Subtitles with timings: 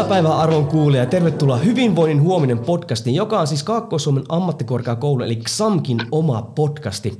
[0.00, 5.36] Hyvää päivää arvon kuulija ja tervetuloa Hyvinvoinnin huominen podcastiin, joka on siis Kaakkois-Suomen ammattikorkeakoulu eli
[5.36, 7.18] XAMKin oma podcasti.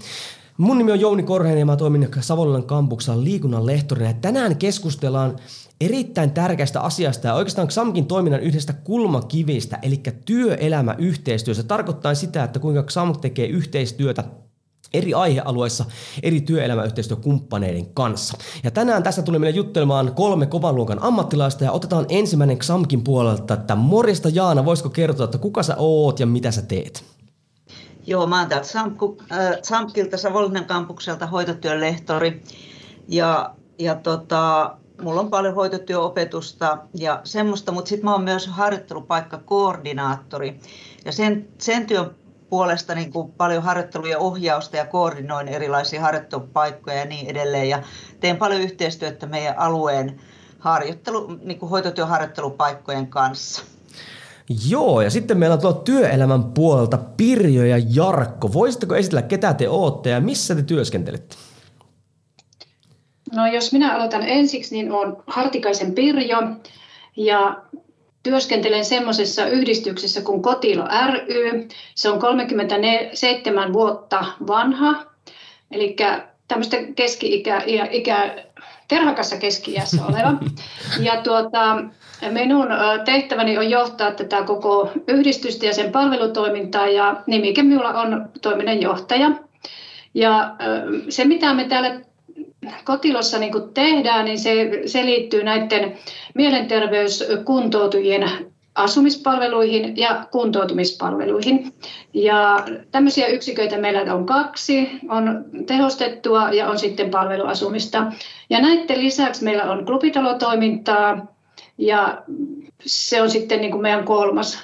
[0.56, 4.08] Mun nimi on Jouni Korheinen ja mä toimin Savonlinnan kampuksella liikunnan lehtorina.
[4.08, 5.36] Ja tänään keskustellaan
[5.80, 11.54] erittäin tärkeästä asiasta ja oikeastaan XAMKin toiminnan yhdestä kulmakivistä, eli työelämäyhteistyö.
[11.54, 14.24] Se tarkoittaa sitä, että kuinka XAMK tekee yhteistyötä
[14.94, 15.84] eri aihealueissa
[16.22, 18.38] eri työelämäyhteistyökumppaneiden kanssa.
[18.64, 23.54] Ja tänään tässä tulee meille juttelemaan kolme kovan luokan ammattilaista ja otetaan ensimmäinen XAMKin puolelta,
[23.54, 27.04] että morjesta Jaana, voisiko kertoa, että kuka sä oot ja mitä sä teet?
[28.06, 28.68] Joo, mä oon täältä
[29.62, 32.42] Samkilta Savonlinnan kampukselta hoitotyön lehtori
[33.08, 40.60] ja, ja tota, mulla on paljon hoitotyöopetusta ja semmoista, mutta sitten mä oon myös harjoittelupaikkakoordinaattori.
[41.04, 42.10] Ja sen, sen työn
[42.50, 47.68] puolesta niin kuin paljon harjoitteluja ohjausta ja koordinoin erilaisia harjoittelupaikkoja ja niin edelleen.
[47.68, 47.82] Ja
[48.20, 50.20] teen paljon yhteistyötä meidän alueen
[50.58, 53.62] harjoittelu, niin kuin hoitotyöharjoittelupaikkojen kanssa.
[54.68, 58.52] Joo, ja sitten meillä on tuolla työelämän puolelta Pirjo ja Jarkko.
[58.52, 61.36] Voisitteko esitellä, ketä te ootte ja missä te työskentelette?
[63.34, 66.38] No jos minä aloitan ensiksi, niin olen Hartikaisen Pirjo
[67.16, 67.62] ja
[68.22, 71.68] työskentelen semmoisessa yhdistyksessä kuin Kotilo ry.
[71.94, 75.04] Se on 37 vuotta vanha,
[75.70, 75.96] eli
[76.48, 78.44] tämmöistä keski-ikä, ikä,
[78.88, 80.32] terhakassa keski-iässä oleva.
[81.00, 81.84] Ja tuota,
[82.30, 82.66] minun
[83.04, 89.30] tehtäväni on johtaa tätä koko yhdistystä ja sen palvelutoimintaa ja nimike minulla on toiminnanjohtaja.
[90.14, 90.56] Ja
[91.08, 92.00] se, mitä me täällä
[92.84, 95.98] kotilossa niin kuin tehdään, niin se, se liittyy näiden
[96.34, 98.30] mielenterveyskuntoutujien
[98.74, 101.72] asumispalveluihin ja kuntoutumispalveluihin.
[102.14, 108.12] Ja tämmöisiä yksiköitä meillä on kaksi, on tehostettua ja on sitten palveluasumista.
[108.50, 111.26] Ja näiden lisäksi meillä on klubitalotoimintaa
[111.78, 112.22] ja
[112.86, 114.62] se on sitten niin kuin meidän kolmas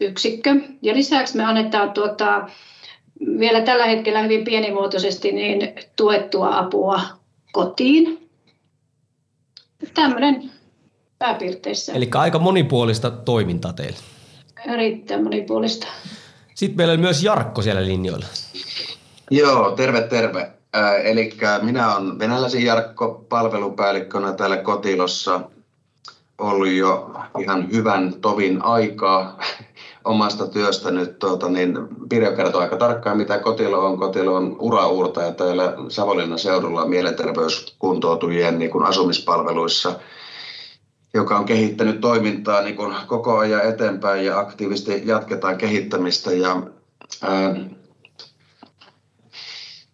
[0.00, 0.54] yksikkö.
[0.82, 2.48] Ja lisäksi me annetaan tuota,
[3.38, 7.00] vielä tällä hetkellä hyvin pienimuotoisesti niin tuettua apua
[7.56, 8.30] kotiin.
[9.94, 10.50] Tämmöinen
[11.18, 11.92] pääpiirteissä.
[11.92, 13.98] Eli aika monipuolista toimintaa teillä.
[14.66, 15.86] Erittäin monipuolista.
[16.54, 18.26] Sitten meillä on myös Jarkko siellä linjoilla.
[19.30, 20.50] Joo, terve terve.
[20.76, 25.40] Äh, eli minä olen venäläisen Jarkko palvelupäällikkönä täällä Kotilossa
[26.38, 29.40] ollut jo ihan hyvän tovin aikaa
[30.06, 33.98] omasta työstä nyt, tuota, niin Pirjo kertoo aika tarkkaan, mitä Kotilo on.
[33.98, 39.98] Kotilo on uraurtaja täällä Savonlinnan seudulla mielenterveyskuntoutujien niin kuin asumispalveluissa,
[41.14, 46.32] joka on kehittänyt toimintaa niin kuin koko ajan eteenpäin ja aktiivisesti jatketaan kehittämistä.
[46.32, 46.62] Ja,
[47.22, 47.54] ää,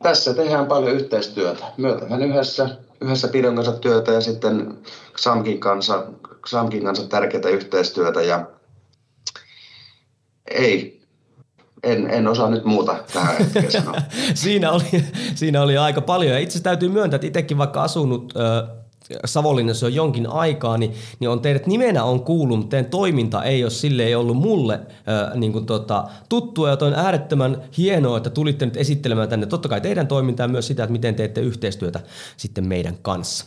[0.02, 1.64] tässä tehdään paljon yhteistyötä.
[2.00, 2.68] Tehdään yhdessä,
[3.00, 4.78] yhdessä Pidon kanssa työtä ja sitten
[5.16, 6.06] Xamkin kanssa,
[6.48, 8.22] Xamkin kanssa tärkeää yhteistyötä.
[8.22, 8.46] Ja
[10.54, 11.02] ei,
[11.82, 13.36] en, en osaa nyt muuta tähän
[13.68, 13.94] sanoa.
[14.34, 15.04] siinä, oli,
[15.34, 16.32] siinä oli aika paljon.
[16.32, 18.82] Ja itse asiassa täytyy myöntää, että itsekin vaikka asunut äh,
[19.24, 23.64] Savonlinnassa on jonkin aikaa, niin, niin on teidät nimenä on kuullut, mutta teidän toiminta ei
[23.64, 28.30] ole sille ei ollut mulle äh, niin kuin tota, tuttua, ja on äärettömän hienoa, että
[28.30, 32.00] tulitte nyt esittelemään tänne totta kai teidän toimintaa myös sitä, että miten teette yhteistyötä
[32.36, 33.44] sitten meidän kanssa.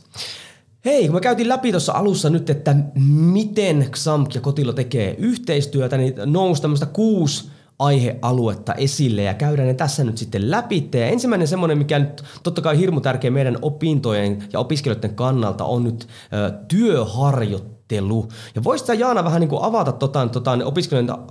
[0.86, 2.76] Hei, kun me käytiin läpi tuossa alussa nyt, että
[3.10, 9.74] miten XAMK ja Kotilo tekee yhteistyötä, niin nousi tämmöistä kuusi aihealuetta esille ja käydään ne
[9.74, 10.90] tässä nyt sitten läpi.
[10.94, 15.84] Ja ensimmäinen semmoinen, mikä nyt totta kai hirmu tärkeä meidän opintojen ja opiskelijoiden kannalta on
[15.84, 18.28] nyt ö, työharjoittelu.
[18.56, 21.26] Ja voisitko Jaana vähän niin kuin avata tota, tota, opiskelijoiden ö,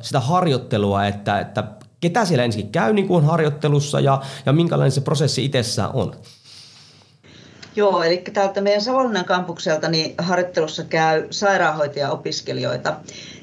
[0.00, 1.64] sitä harjoittelua, että, että
[2.00, 6.14] ketä siellä ensin käy niin kuin harjoittelussa ja, ja minkälainen se prosessi itsessään on?
[7.76, 12.96] Joo, eli täältä meidän Savonlinnan kampukselta niin harjoittelussa käy sairaanhoitaja-opiskelijoita.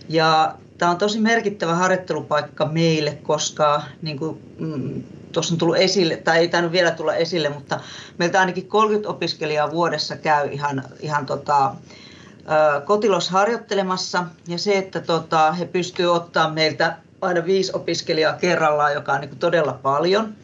[0.10, 6.18] Ja tämä on tosi merkittävä harjoittelupaikka meille, koska niin kuin, mm, tuossa on tullut esille,
[6.18, 7.80] tai ei tainnut vielä tulla esille, mutta
[8.18, 11.76] meiltä ainakin 30 opiskelijaa vuodessa käy ihan, ihan tota,
[12.86, 14.26] kotilos harjoittelemassa.
[14.48, 19.38] Ja se, että tota, he pystyvät ottaa meiltä aina viisi opiskelijaa kerrallaan, joka on niin
[19.40, 20.34] todella paljon–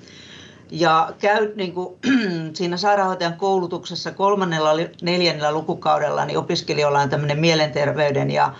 [0.72, 1.96] ja käy niin kuin,
[2.58, 4.70] siinä sairaanhoitajan koulutuksessa kolmannella,
[5.02, 8.54] neljännellä lukukaudella, niin opiskelijoilla on tämmöinen mielenterveyden ja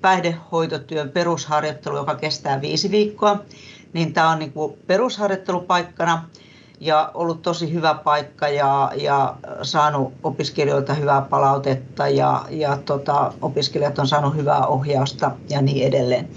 [0.00, 3.44] päihdehoitotyön perusharjoittelu, joka kestää viisi viikkoa.
[3.92, 6.28] Niin tämä on niin kuin perusharjoittelupaikkana
[6.82, 13.98] ja ollut tosi hyvä paikka ja, ja saanut opiskelijoilta hyvää palautetta ja, ja tota, opiskelijat
[13.98, 16.28] on saanut hyvää ohjausta ja niin edelleen.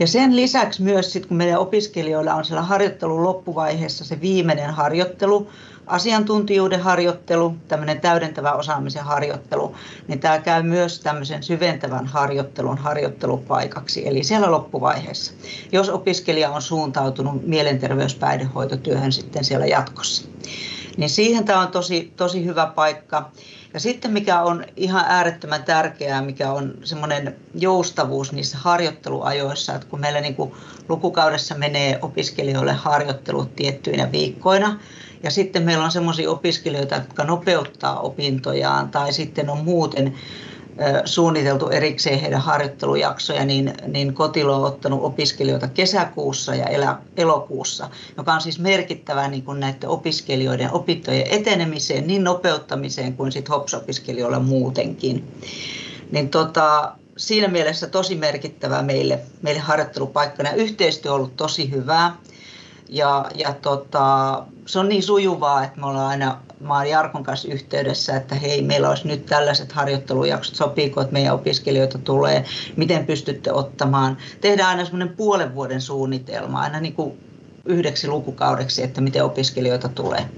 [0.00, 5.48] Ja sen lisäksi myös sit, kun meidän opiskelijoilla on siellä harjoittelun loppuvaiheessa se viimeinen harjoittelu,
[5.88, 9.76] asiantuntijuuden harjoittelu, tämmöinen täydentävä osaamisen harjoittelu,
[10.08, 15.32] niin tämä käy myös tämmöisen syventävän harjoittelun harjoittelupaikaksi, eli siellä loppuvaiheessa,
[15.72, 20.28] jos opiskelija on suuntautunut mielenterveyspäihdehoitotyöhön sitten siellä jatkossa.
[20.96, 23.30] Niin siihen tämä on tosi, tosi hyvä paikka.
[23.74, 30.00] Ja sitten mikä on ihan äärettömän tärkeää, mikä on semmoinen joustavuus niissä harjoitteluajoissa, että kun
[30.00, 30.52] meillä niin kuin
[30.88, 34.80] lukukaudessa menee opiskelijoille harjoittelut tiettyinä viikkoina,
[35.22, 40.14] ja sitten meillä on sellaisia opiskelijoita, jotka nopeuttaa opintojaan tai sitten on muuten
[41.04, 48.40] suunniteltu erikseen heidän harjoittelujaksoja, niin, niin Kotilo on ottanut opiskelijoita kesäkuussa ja elokuussa, joka on
[48.40, 55.24] siis merkittävä niin kuin näiden opiskelijoiden opintojen etenemiseen, niin nopeuttamiseen kuin sit HOPS-opiskelijoilla muutenkin.
[56.10, 60.52] Niin tota, siinä mielessä tosi merkittävä meille, meille harjoittelupaikkana.
[60.52, 62.16] Yhteistyö on ollut tosi hyvää.
[62.88, 67.48] Ja, ja tota, se on niin sujuvaa, että me ollaan aina, mä olen Jarkon kanssa
[67.48, 72.44] yhteydessä, että hei, meillä olisi nyt tällaiset harjoittelujaksot, sopiiko, että meidän opiskelijoita tulee,
[72.76, 74.16] miten pystytte ottamaan.
[74.40, 77.18] Tehdään aina semmoinen puolen vuoden suunnitelma, aina niin kuin
[77.64, 80.28] yhdeksi lukukaudeksi, että miten opiskelijoita tulee.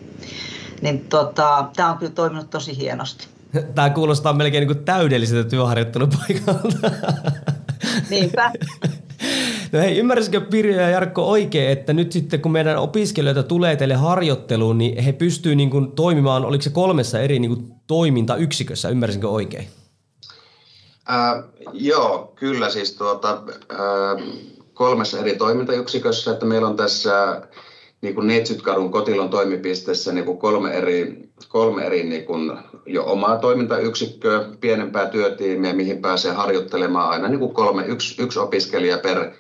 [0.82, 3.29] Niin tota, tämä on kyllä toiminut tosi hienosti.
[3.75, 6.91] Tämä kuulostaa melkein niin kuin täydelliseltä työharjoittelupaikalta.
[8.11, 8.52] Niinpä.
[9.72, 13.94] No hei, ymmärsikö Pirjo ja Jarkko oikein, että nyt sitten kun meidän opiskelijoita tulee teille
[13.94, 19.28] harjoitteluun, niin he pystyvät niin kuin toimimaan, oliko se kolmessa eri niin kuin toimintayksikössä, ymmärsinkö
[19.28, 19.69] oikein?
[21.11, 24.25] Äh, joo, kyllä siis tuota, äh,
[24.75, 27.43] kolmessa eri toimintayksikössä, että meillä on tässä
[28.00, 32.52] niin kuin Neitsytkadun kotilon toimipisteessä niin kuin kolme eri, kolme eri niin kuin
[32.87, 38.99] jo omaa toimintayksikköä, pienempää työtiimiä, mihin pääsee harjoittelemaan aina niin kuin kolme, yksi, yksi opiskelija
[38.99, 39.31] per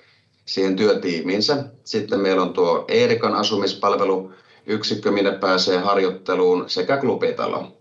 [0.44, 1.64] siihen työtiimiinsä.
[1.84, 7.76] Sitten meillä on tuo Eerikan asumispalveluyksikkö, minne pääsee harjoitteluun sekä klubitalo.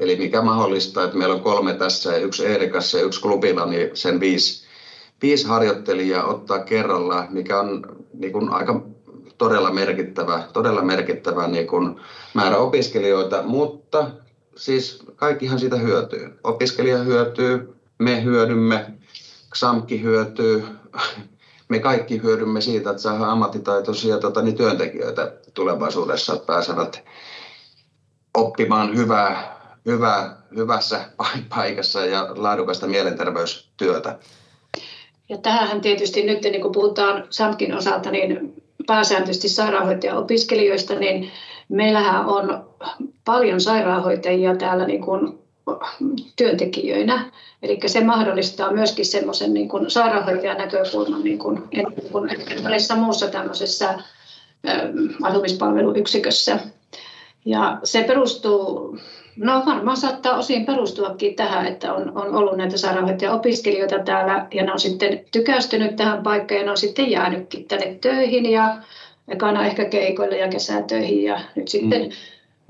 [0.00, 3.90] Eli mikä mahdollista, että meillä on kolme tässä ja yksi Eerikassa ja yksi klubilla, niin
[3.94, 4.66] sen viisi,
[5.22, 7.82] viisi harjoittelijaa ottaa kerralla, mikä on
[8.14, 8.82] niin kuin aika
[9.38, 12.00] todella merkittävä, todella merkittävä niin kuin
[12.34, 14.10] määrä opiskelijoita, mutta
[14.56, 16.38] siis kaikkihan siitä hyötyy.
[16.44, 18.86] Opiskelija hyötyy, me hyödymme,
[19.54, 20.64] XAMKI hyötyy,
[21.72, 27.04] me kaikki hyödymme siitä, että saadaan ammattitaitoisia tota, niin työntekijöitä tulevaisuudessa, että pääsevät
[28.34, 31.04] oppimaan hyvää, hyvää, hyvässä
[31.56, 34.18] paikassa ja laadukasta mielenterveystyötä.
[35.28, 41.30] Ja tähän tietysti nyt, niin kun puhutaan SAMKin osalta, niin pääsääntöisesti sairaanhoitaja-opiskelijoista, niin
[41.68, 42.74] meillähän on
[43.24, 45.41] paljon sairaanhoitajia täällä niin kuin
[46.36, 47.30] työntekijöinä.
[47.62, 52.30] Eli se mahdollistaa myöskin semmoisen niin kuin sairaanhoitajan näkökulman niin kuin, niin kuin
[52.62, 53.98] monessa muussa tämmöisessä
[55.22, 56.58] asumispalveluyksikössä.
[57.44, 58.98] Ja se perustuu,
[59.36, 64.72] no varmaan saattaa osin perustuakin tähän, että on, on ollut näitä sairaanhoitaja-opiskelijoita täällä ja ne
[64.72, 68.76] on sitten tykästynyt tähän paikkaan ja ne on sitten jäänytkin tänne töihin ja
[69.28, 72.10] ekana ehkä keikoille ja kesätöihin ja nyt sitten mm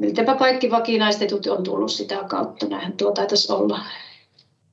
[0.02, 3.80] miltäpä kaikki vakinaistetut on tullut sitä kautta, näinhän tuo taitaisi olla.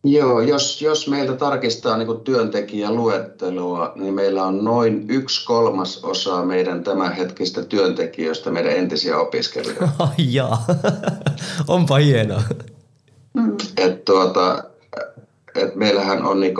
[0.03, 6.83] Joo, jos, jos meiltä tarkistaa niin työntekijäluettelua, niin meillä on noin yksi kolmas osa meidän
[6.83, 9.89] tämänhetkistä työntekijöistä, meidän entisiä opiskelijoita.
[9.99, 10.65] Ai jaa,
[11.67, 12.41] onpa hienoa.
[13.33, 13.57] Mm.
[13.77, 14.63] Et tuota,
[15.55, 16.55] et meillähän on niin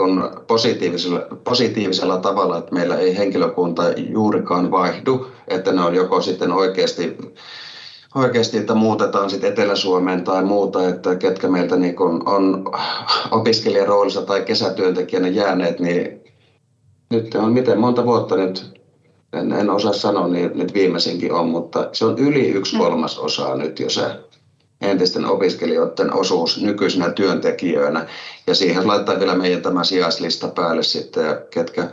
[0.46, 7.16] positiivisella, positiivisella tavalla, että meillä ei henkilökunta juurikaan vaihdu, että ne on joko sitten oikeasti
[8.14, 12.64] oikeasti, että muutetaan sitten Etelä-Suomeen tai muuta, että ketkä meiltä niin kun on
[13.30, 16.20] opiskelijaroolissa tai kesätyöntekijänä jääneet, niin
[17.10, 18.80] nyt on miten monta vuotta nyt,
[19.32, 22.82] en, en osaa sanoa, niin nyt viimeisinkin on, mutta se on yli yksi mm.
[22.82, 24.02] kolmas osa nyt jo se
[24.80, 28.06] entisten opiskelijoiden osuus nykyisinä työntekijöinä.
[28.46, 31.90] Ja siihen laittaa vielä meidän tämä sijaislista päälle sitten, ja ketkä,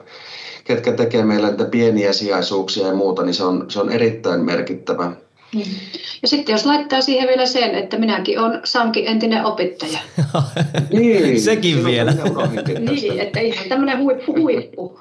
[0.63, 5.11] ketkä tekee meillä niitä pieniä sijaisuuksia ja muuta, niin se on, se on erittäin merkittävä.
[6.21, 9.99] Ja sitten jos laittaa siihen vielä sen, että minäkin olen Sankin entinen opettaja.
[10.99, 12.13] niin, Sekin vielä.
[12.79, 14.99] niin, että ihan tämmöinen huippu huippu.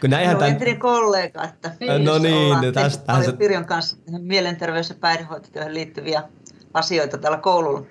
[0.00, 0.52] Kun näinhän tämän...
[0.52, 3.36] entinen kollega, että niin, no niin, no tästä paljon se...
[3.36, 6.22] Pirjon kanssa mielenterveys- ja päihdehoitotyöhön liittyviä
[6.74, 7.82] asioita täällä koululla.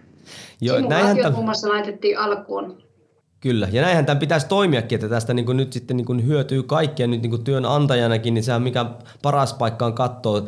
[0.62, 1.33] Joo, näinhän tämän...
[1.33, 2.88] muun muassa laitettiin alkuun
[3.41, 7.22] Kyllä, ja näinhän tämän pitäisi toimiakin, että tästä niin nyt sitten niin hyötyy kaikkia nyt
[7.22, 8.86] niin työnantajanakin, niin sehän mikä
[9.22, 10.43] paras paikka on katsoa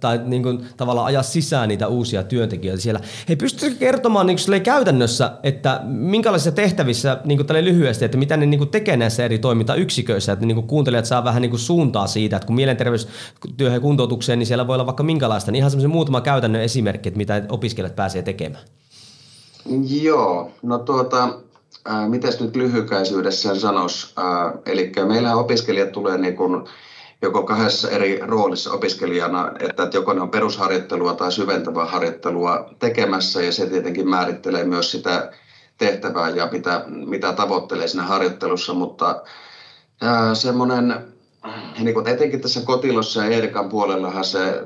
[0.00, 3.00] tai niin kuin tavallaan ajaa sisään niitä uusia työntekijöitä siellä.
[3.28, 8.68] Hei, pystytkö kertomaan niin käytännössä, että minkälaisissa tehtävissä niin kuin lyhyesti, että mitä ne niin
[8.68, 13.74] tekee näissä eri toimintayksiköissä, että niin kuuntelijat saa vähän niin suuntaa siitä, että kun mielenterveystyöhön
[13.74, 17.18] ja kuntoutukseen, niin siellä voi olla vaikka minkälaista, niin ihan semmoisen muutama käytännön esimerkki, että
[17.18, 18.64] mitä opiskelijat pääsee tekemään.
[20.02, 21.38] Joo, no tuota,
[21.88, 24.14] äh, miten nyt lyhykäisyydessään sanoisi?
[24.18, 26.64] Äh, eli meillä opiskelijat tulee niin kuin
[27.22, 33.52] joko kahdessa eri roolissa opiskelijana, että joko ne on perusharjoittelua tai syventävää harjoittelua tekemässä ja
[33.52, 35.32] se tietenkin määrittelee myös sitä
[35.78, 39.22] tehtävää ja mitä, mitä tavoittelee siinä harjoittelussa, mutta
[40.34, 41.13] semmoinen
[41.78, 44.62] niin kuin etenkin tässä kotilossa ja Eerikan puolellahan se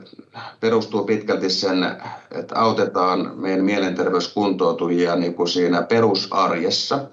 [0.60, 1.96] perustuu pitkälti sen,
[2.30, 7.04] että autetaan meidän mielenterveyskuntoutujia niin kuin siinä perusarjessa.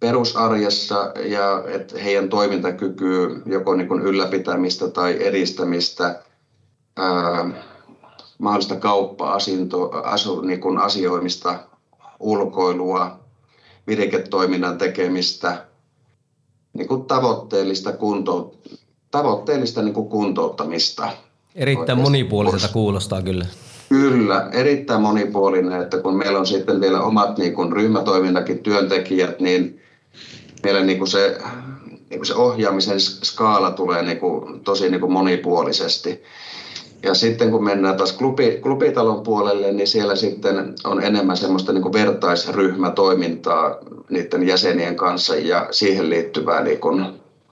[0.00, 6.22] Perusarjessa ja että heidän toimintakyky joko niin kuin ylläpitämistä tai edistämistä,
[6.96, 7.50] ää,
[8.38, 11.58] mahdollista kauppa-asu, niin asioimista,
[12.20, 13.18] ulkoilua,
[13.86, 15.56] viriketoiminnan tekemistä–
[16.78, 18.54] niin kuin tavoitteellista, kunto,
[19.10, 21.10] tavoitteellista niin kuin kuntouttamista.
[21.54, 23.46] Erittäin monipuoliselta kuulostaa kyllä.
[23.88, 29.80] Kyllä, erittäin monipuolinen, että kun meillä on sitten vielä omat niin kuin ryhmätoiminnakin työntekijät, niin
[30.62, 31.38] meillä niin kuin se,
[32.10, 36.22] niin kuin se ohjaamisen skaala tulee niin kuin tosi niin kuin monipuolisesti.
[37.02, 41.82] Ja sitten kun mennään taas klubi, klubitalon puolelle, niin siellä sitten on enemmän semmoista niin
[41.82, 43.76] kuin vertaisryhmätoimintaa
[44.10, 47.06] niiden jäsenien kanssa ja siihen liittyvää, niin kuin,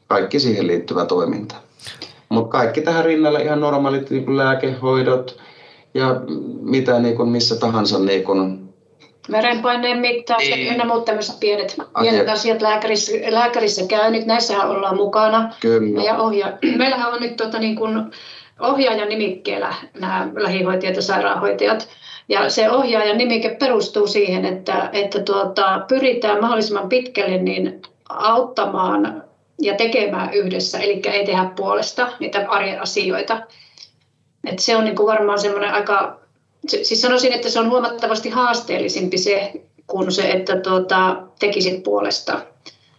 [0.08, 1.54] kaikki siihen liittyvä toiminta.
[2.28, 5.40] Mutta kaikki tähän rinnalle ihan normaalit niin kuin lääkehoidot
[5.94, 6.20] ja
[6.60, 8.66] mitä niin kuin missä tahansa niin kuin
[9.32, 10.72] Verenpaineen mittaus ja niin.
[10.72, 15.54] ynnä muut tämmöiset pienet, pienet asiat lääkärissä, lääkärissä käynyt, näissähän ollaan mukana.
[15.60, 16.02] Kyllä.
[16.02, 16.52] Ja ohja.
[16.76, 18.04] Meillähän on nyt tota, niin kuin,
[18.60, 21.88] ohjaajan nimikkeellä nämä lähihoitajat ja sairaanhoitajat.
[22.28, 29.24] Ja se ohjaajan nimike perustuu siihen, että, että tuota, pyritään mahdollisimman pitkälle niin auttamaan
[29.60, 33.40] ja tekemään yhdessä, eli ei tehdä puolesta niitä arjen asioita.
[34.46, 36.20] Et se on niin kuin varmaan semmoinen aika,
[36.66, 39.52] siis sanoisin, että se on huomattavasti haasteellisempi se
[39.86, 42.40] kuin se, että tuota, tekisit puolesta.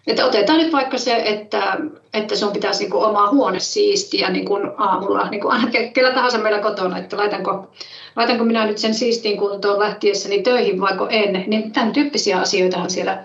[0.08, 1.78] Että otetaan nyt vaikka se, että,
[2.14, 6.12] että sun pitäisi niin kuin oma huone siistiä niin kuin aamulla, niin kuin aina kellä
[6.12, 7.72] tahansa meillä kotona, että laitanko,
[8.16, 11.44] laitanko minä nyt sen siistiin kuntoon lähtiessäni töihin vaiko en.
[11.48, 13.24] Niin tämän tyyppisiä asioitahan siellä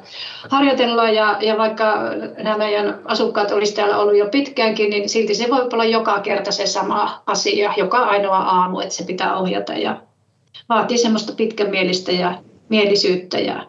[0.48, 1.94] harjoitellaan ja, ja vaikka
[2.38, 6.52] nämä meidän asukkaat olisi täällä ollut jo pitkäänkin, niin silti se voi olla joka kerta
[6.52, 10.00] se sama asia, joka ainoa aamu, että se pitää ohjata ja
[10.68, 12.34] vaatii semmoista pitkämielistä ja
[12.68, 13.66] mielisyyttä ja,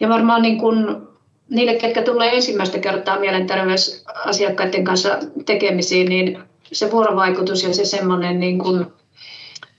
[0.00, 1.06] ja varmaan niin kuin
[1.50, 6.38] niille, ketkä tulee ensimmäistä kertaa mielenterveysasiakkaiden kanssa tekemisiin, niin
[6.72, 8.86] se vuorovaikutus ja se semmoinen, niin kuin,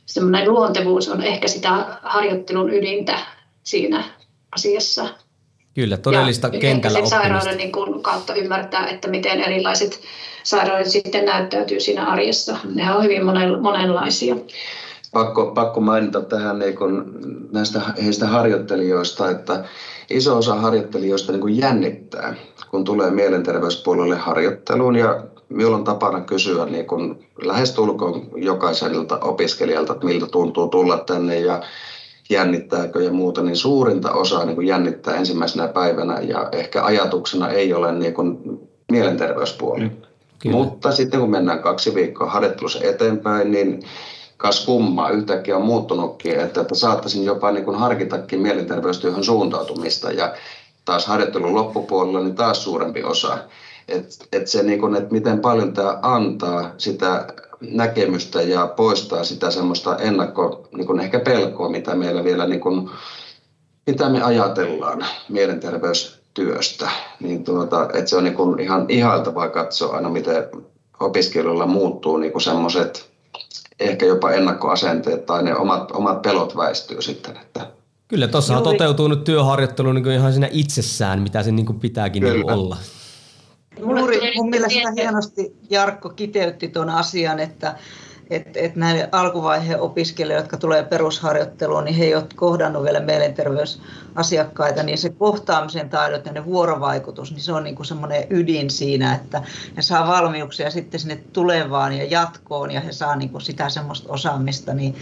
[0.05, 3.19] semmoinen luontevuus on ehkä sitä harjoittelun ydintä
[3.63, 4.03] siinä
[4.51, 5.09] asiassa.
[5.73, 7.17] Kyllä, todellista ja kentällä oppimista.
[7.17, 10.01] sairauden niin kuin, kautta ymmärtää, että miten erilaiset
[10.43, 12.57] sairaudet sitten näyttäytyy siinä arjessa.
[12.75, 13.25] Ne on hyvin
[13.61, 14.35] monenlaisia.
[15.13, 17.19] Pakko, pakko mainita tähän niin kun
[17.51, 19.63] näistä heistä harjoittelijoista, että
[20.09, 22.35] iso osa harjoittelijoista niin kuin jännittää,
[22.71, 30.05] kun tulee mielenterveyspuolelle harjoitteluun ja minulla on tapana kysyä niin kuin lähestulkoon jokaiselta opiskelijalta, että
[30.05, 31.61] miltä tuntuu tulla tänne ja
[32.29, 37.73] jännittääkö ja muuta, niin suurinta osaa niin kuin jännittää ensimmäisenä päivänä ja ehkä ajatuksena ei
[37.73, 38.37] ole niin kuin
[38.91, 39.91] mielenterveyspuoli.
[40.39, 40.55] Kyllä.
[40.55, 43.79] Mutta sitten kun mennään kaksi viikkoa harjoittelussa eteenpäin, niin
[44.37, 50.35] kas kummaa yhtäkkiä on muuttunutkin, että, että saattaisin jopa niin kuin harkitakin mielenterveystyöhön suuntautumista ja
[50.85, 53.37] taas harjoittelun loppupuolella niin taas suurempi osa.
[53.87, 57.27] Että et se, niin kuin, että miten paljon tämä antaa sitä
[57.61, 62.89] näkemystä ja poistaa sitä semmoista ennakko, niin kuin ehkä pelkoa, mitä meillä vielä, niin kuin,
[63.87, 66.89] mitä me ajatellaan mielenterveystyöstä.
[67.19, 70.43] Niin tuota, että se on niin kuin ihan ihailtavaa katsoa aina, miten
[70.99, 73.09] opiskelijoilla muuttuu niin semmoiset
[73.79, 77.37] ehkä jopa ennakkoasenteet tai ne omat, omat pelot väistyy sitten.
[77.37, 77.67] Että
[78.07, 82.77] Kyllä, tuossa toteutuu nyt työharjoittelu niin ihan siinä itsessään, mitä se niin pitääkin niin olla.
[83.79, 87.75] Juuri mun mielestä hienosti Jarkko kiteytti tuon asian, että
[88.29, 94.83] että et näille alkuvaiheen opiskelijoille, jotka tulee perusharjoitteluun, niin he eivät ole kohdannut vielä mielenterveysasiakkaita,
[94.83, 99.41] niin se kohtaamisen taidot ja ne vuorovaikutus, niin se on niin semmoinen ydin siinä, että
[99.77, 104.13] he saa valmiuksia sitten sinne tulevaan ja jatkoon ja he saa niin kuin sitä semmoista
[104.13, 104.95] osaamista, niin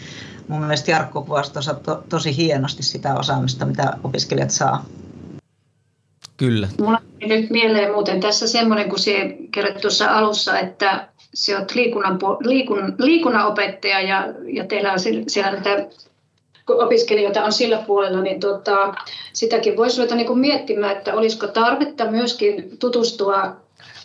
[0.48, 1.54] mun mielestä Jarkko kuvasi
[1.84, 4.86] to, tosi hienosti sitä osaamista, mitä opiskelijat saa.
[6.38, 6.68] Kyllä.
[6.80, 11.66] Mulla on nyt mieleen muuten tässä semmoinen, kun se kerroit tuossa alussa, että se on
[11.74, 15.88] liikunnan, liikun, liikunnanopettaja ja, ja teillä on siellä näitä
[16.68, 18.94] opiskelijoita on sillä puolella, niin tota,
[19.34, 23.56] sitäkin voisi ruveta niin miettimään, että olisiko tarvetta myöskin tutustua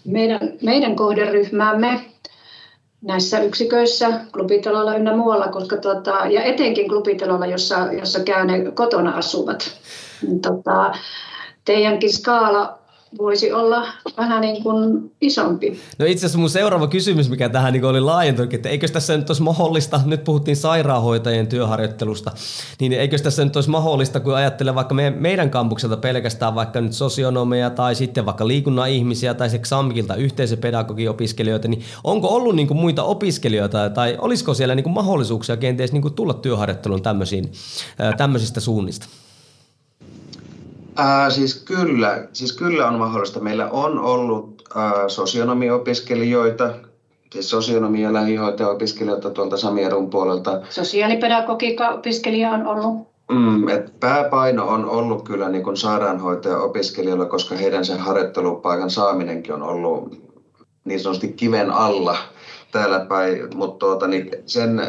[0.04, 2.00] meidän, meidän kohderyhmäämme
[3.02, 9.16] näissä yksiköissä, klubitalolla ynnä muualla, koska tota, ja etenkin klubitalolla, jossa, jossa käy ne kotona
[9.16, 9.78] asuvat.
[10.22, 10.94] Niin, tota,
[11.64, 12.79] teidänkin skaala
[13.18, 13.86] voisi olla
[14.16, 15.80] vähän niin kuin isompi.
[15.98, 19.30] No itse asiassa mun seuraava kysymys, mikä tähän niin oli laajentunut, että eikö tässä nyt
[19.30, 22.30] olisi mahdollista, nyt puhuttiin sairaanhoitajien työharjoittelusta,
[22.80, 26.92] niin eikö tässä nyt olisi mahdollista, kun ajattelee vaikka meidän, meidän kampukselta pelkästään vaikka nyt
[26.92, 32.80] sosionomeja tai sitten vaikka liikunnan ihmisiä tai se XAMKilta yhteisöpedagogiopiskelijoita, niin onko ollut niin kuin
[32.80, 37.52] muita opiskelijoita tai olisiko siellä niin kuin mahdollisuuksia kenties niin kuin tulla työharjoitteluun tämmöisiin,
[38.16, 39.06] tämmöisistä suunnista?
[41.00, 43.40] Ää, siis, kyllä, siis kyllä on mahdollista.
[43.40, 46.70] Meillä on ollut ää, sosionomiopiskelijoita,
[47.32, 50.60] siis sosionomia- ja lähihoitaja-opiskelijoita tuolta Samierun puolelta.
[50.70, 53.10] Sosiaalipedagogiikka-opiskelija on ollut?
[53.30, 59.62] Mm, et pääpaino on ollut kyllä niin kuin sairaanhoitaja-opiskelijoilla, koska heidän sen harjoittelupaikan saaminenkin on
[59.62, 60.18] ollut
[60.84, 62.16] niin sanotusti kiven alla
[62.72, 64.80] täällä päin, mutta tuota, niin sen,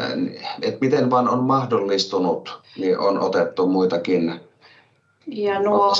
[0.62, 4.40] että miten vaan on mahdollistunut, niin on otettu muitakin
[5.26, 5.92] ja nuo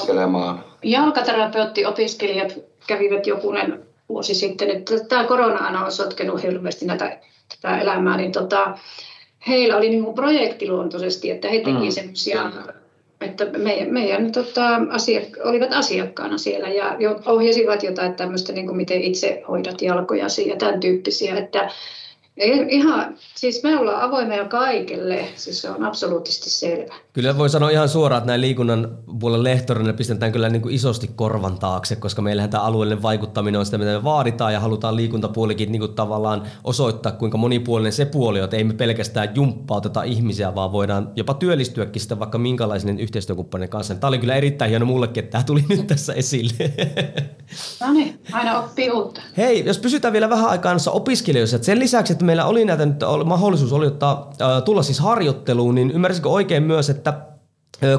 [0.82, 2.54] jalkaterapeuttiopiskelijat
[2.86, 8.78] kävivät jokunen vuosi sitten, että tämä korona on sotkenut hirveästi näitä, tätä elämää, niin tota,
[9.48, 11.90] heillä oli niin projektiluontoisesti, että he tekivät mm.
[11.90, 12.52] semmoisia,
[13.20, 19.02] että meidän, meidän tota, asiak- olivat asiakkaana siellä ja ohjasivat jotain tämmöistä, niin kuin miten
[19.02, 21.70] itse hoidat jalkojasi ja tämän tyyppisiä, että
[22.36, 26.94] Ihan, siis me ollaan avoimia kaikille, siis se on absoluuttisesti selvä.
[27.12, 31.10] Kyllä voi sanoa ihan suoraan, että näin liikunnan puolen lehtorina pistetään kyllä niin kuin isosti
[31.16, 35.72] korvan taakse, koska meillähän tämä alueellinen vaikuttaminen on sitä, mitä me vaaditaan ja halutaan liikuntapuolikin
[35.72, 40.54] niin kuin tavallaan osoittaa, kuinka monipuolinen se puoli on, että ei me pelkästään jumppauteta ihmisiä,
[40.54, 43.94] vaan voidaan jopa työllistyäkin sitä vaikka minkälaisen yhteistyökumppanin kanssa.
[43.94, 46.72] Tämä oli kyllä erittäin hieno mullekin, että tämä tuli nyt tässä esille.
[47.80, 49.22] No niin, aina oppii uutta.
[49.36, 52.96] Hei, jos pysytään vielä vähän aikaa opiskelijoissa, että sen lisäksi, että meillä oli näitä nyt,
[53.24, 54.30] mahdollisuus oli ottaa,
[54.64, 57.14] tulla siis harjoitteluun, niin ymmärsikö oikein myös, että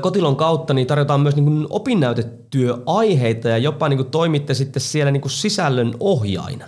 [0.01, 5.21] Kotilon kautta niin tarjotaan myös niin opinnäytetyöaiheita ja jopa niin kuin toimitte sitten siellä niin
[5.21, 6.65] kuin sisällön ohjaina.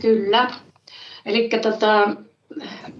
[0.00, 0.50] Kyllä.
[1.26, 2.16] Eli tota,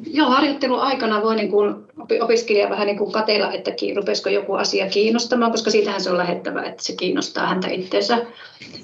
[0.06, 1.74] jo harjoittelun aikana voi niin kuin
[2.20, 6.62] opiskelija vähän niin kuin katella, että rupesiko joku asia kiinnostamaan, koska siitähän se on lähettävä,
[6.62, 8.18] että se kiinnostaa häntä itseensä.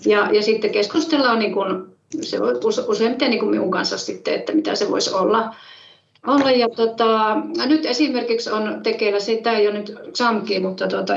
[0.07, 1.90] Ja, ja sitten keskustellaan niin kuin,
[2.21, 5.55] se voi useimmiten niin kuin minun kanssa sitten, että mitä se voisi olla.
[6.27, 6.51] olla.
[6.51, 11.17] Ja tota, nyt esimerkiksi on tekeillä, sitä ole nyt XAMKI, mutta tota,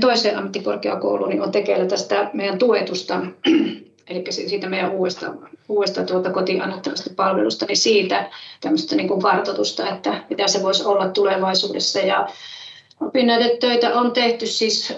[0.00, 3.20] toiseen ammattikorkeakouluun niin on tekeillä tästä meidän tuetusta
[4.08, 5.34] eli siitä meidän uudesta,
[5.68, 10.84] uudesta tuota kotiin annettavasta palvelusta, niin siitä tämmöistä niin kuin kartoitusta, että mitä se voisi
[10.84, 11.98] olla tulevaisuudessa.
[11.98, 12.28] Ja
[13.00, 14.94] opinnäytetöitä on tehty siis,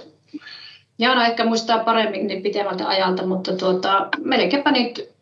[0.99, 5.14] Jaana ehkä muistaa paremmin niin pitemmältä ajalta, mutta tuota, melkeinpä nyt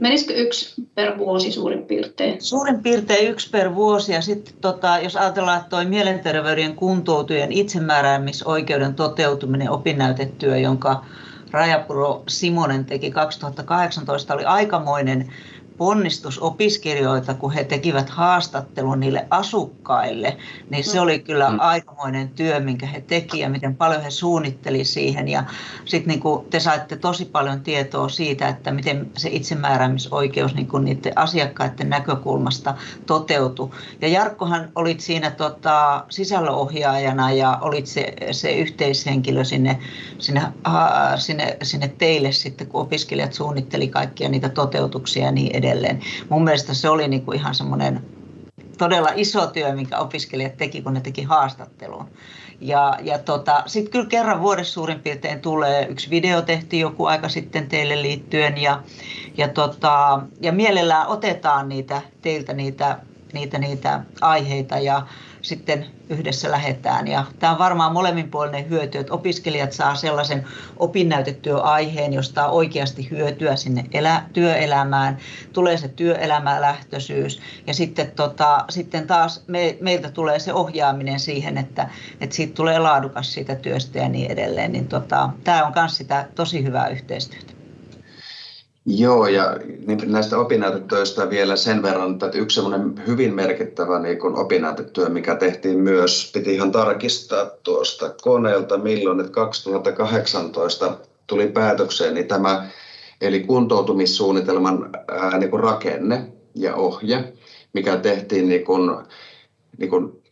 [0.00, 2.42] Menisikö yksi per vuosi suurin piirtein?
[2.42, 9.70] Suurin piirtein yksi per vuosi ja sitten tota, jos ajatellaan, että mielenterveyden kuntoutujen itsemääräämisoikeuden toteutuminen
[9.70, 11.04] opinnäytetyö, jonka
[11.50, 15.32] Rajapuro Simonen teki 2018 oli aikamoinen
[15.80, 20.36] ponnistus opiskelijoita, kun he tekivät haastattelun niille asukkaille,
[20.70, 21.56] niin se oli kyllä mm.
[21.60, 25.28] aikamoinen työ, minkä he teki ja miten paljon he suunnitteli siihen.
[25.28, 25.44] Ja
[25.84, 31.18] sitten niin te saitte tosi paljon tietoa siitä, että miten se itsemääräämisoikeus niin kuin niiden
[31.18, 32.74] asiakkaiden näkökulmasta
[33.06, 33.70] toteutui.
[34.00, 39.78] Ja Jarkkohan olit siinä tota, sisällöohjaajana ja olit se, se yhteishenkilö sinne,
[40.18, 40.42] sinne,
[41.16, 46.00] sinne, sinne teille sitten, kun opiskelijat suunnitteli kaikkia niitä toteutuksia ja niin edelleen edelleen.
[46.28, 48.00] Mun mielestä se oli niin kuin ihan semmoinen
[48.78, 52.08] todella iso työ, minkä opiskelijat teki, kun ne teki haastattelun.
[52.60, 57.28] Ja, ja tota, sitten kyllä kerran vuodessa suurin piirtein tulee yksi video tehtiin joku aika
[57.28, 58.82] sitten teille liittyen ja,
[59.36, 62.98] ja, tota, ja mielellään otetaan niitä, teiltä niitä,
[63.32, 65.06] niitä, niitä aiheita ja
[65.42, 67.08] sitten yhdessä lähetään.
[67.08, 70.44] Ja tämä on varmaan molemminpuolinen hyöty, että opiskelijat saa sellaisen
[70.76, 75.18] opinnäytetyöaiheen, josta on oikeasti hyötyä sinne elä, työelämään.
[75.52, 81.88] Tulee se työelämälähtöisyys ja sitten, tota, sitten taas me, meiltä tulee se ohjaaminen siihen, että,
[82.20, 84.72] että siitä tulee laadukas siitä työstä ja niin edelleen.
[84.72, 87.59] Niin tota, tämä on myös sitä tosi hyvää yhteistyötä.
[88.86, 89.56] Joo, ja
[90.06, 96.30] näistä opinnäytetöistä vielä sen verran, että yksi semmoinen hyvin merkittävä niin opinnäytetyö, mikä tehtiin myös,
[96.34, 102.68] piti ihan tarkistaa tuosta koneelta, milloin, että 2018 tuli päätökseen, niin tämä,
[103.20, 107.32] eli kuntoutumissuunnitelman ää, niin kuin rakenne ja ohje,
[107.72, 108.96] mikä tehtiin niin kuin,
[109.78, 110.22] niin kuin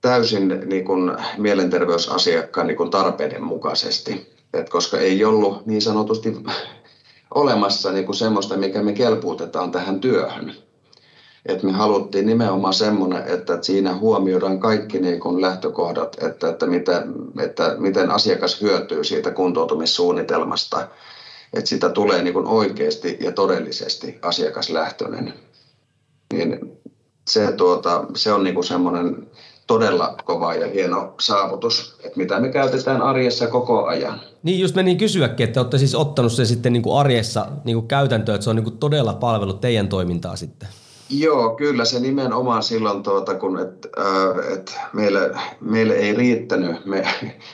[0.00, 4.32] täysin niin kuin mielenterveysasiakkaan niin kuin tarpeiden mukaisesti.
[4.54, 6.34] Et koska ei ollut niin sanotusti
[7.34, 10.54] olemassa niin kuin semmoista, mikä me kelpuutetaan tähän työhön.
[11.46, 17.14] Et me haluttiin nimenomaan semmoinen, että, siinä huomioidaan kaikki niin kuin lähtökohdat, että, että, miten,
[17.40, 20.88] että miten asiakas hyötyy siitä kuntoutumissuunnitelmasta.
[21.52, 25.34] Että sitä tulee niin kuin oikeasti ja todellisesti asiakaslähtöinen.
[26.32, 26.78] Niin
[27.28, 29.30] se, tuota, se on niin kuin semmoinen
[29.72, 34.20] todella kova ja hieno saavutus, että mitä me käytetään arjessa koko ajan.
[34.42, 37.88] Niin just menin kysyäkin, että olette siis ottanut sen sitten niin kuin arjessa niin kuin
[37.88, 40.68] käytäntöön, että se on niin kuin todella palvellut teidän toimintaa sitten.
[41.10, 47.04] Joo, kyllä se nimenomaan silloin, tuota, kun et, äh, et meille, meille, ei riittänyt, me,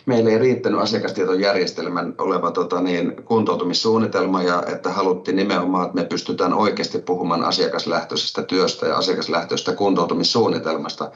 [0.06, 6.54] meille ei riittänyt asiakastietojärjestelmän oleva tota, niin, kuntoutumissuunnitelma ja että haluttiin nimenomaan, että me pystytään
[6.54, 11.10] oikeasti puhumaan asiakaslähtöisestä työstä ja asiakaslähtöisestä kuntoutumissuunnitelmasta,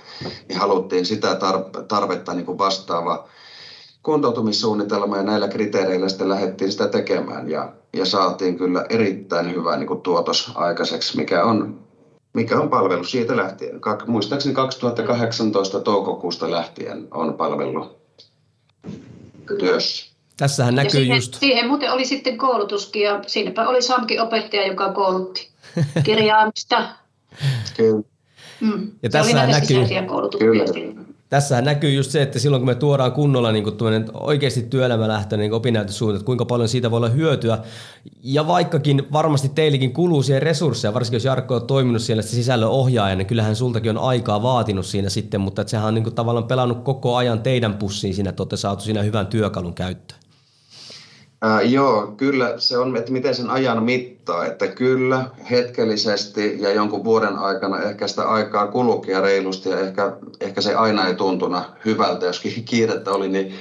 [0.48, 1.38] niin haluttiin sitä
[1.88, 3.28] tarvetta niin kuin vastaava
[4.02, 7.50] kuntoutumissuunnitelma ja näillä kriteereillä sitten lähdettiin sitä tekemään.
[7.50, 11.91] Ja, ja saatiin kyllä erittäin hyvä niin kuin tuotos aikaiseksi, mikä on
[12.32, 13.80] mikä on palvelu siitä lähtien.
[14.06, 17.96] Muistaakseni 2018 toukokuusta lähtien on palvelu
[19.58, 20.12] työssä.
[20.36, 21.34] Tässähän näkyy siihen, just...
[21.34, 25.48] Siihen muuten oli sitten koulutuskin ja siinäpä oli Samkin opettaja, joka koulutti
[26.04, 26.88] kirjaamista.
[27.76, 28.02] Kyllä.
[28.60, 28.90] Mm.
[29.02, 29.84] Ja tässä näkyy...
[30.38, 30.64] Kyllä.
[31.32, 33.76] Tässähän näkyy just se, että silloin kun me tuodaan kunnolla niin kuin
[34.14, 37.58] oikeasti työelämälähtöinen niin opinnäytösuunnitelma, että kuinka paljon siitä voi olla hyötyä.
[38.22, 43.16] Ja vaikkakin varmasti teillekin kuluu siihen resursseja, varsinkin jos Jarkko on toiminut siellä sisällön ohjaaja,
[43.16, 46.46] niin kyllähän sultakin on aikaa vaatinut siinä sitten, mutta että sehän on niin kuin tavallaan
[46.46, 50.21] pelannut koko ajan teidän pussiin siinä, että olette saatu siinä hyvän työkalun käyttöön.
[51.44, 57.04] Ää, joo, kyllä se on, että miten sen ajan mittaa, että kyllä hetkellisesti ja jonkun
[57.04, 62.26] vuoden aikana ehkä sitä aikaa kulukia reilusti ja ehkä, ehkä se aina ei tuntuna hyvältä,
[62.26, 63.54] jos kiirettä oli, niin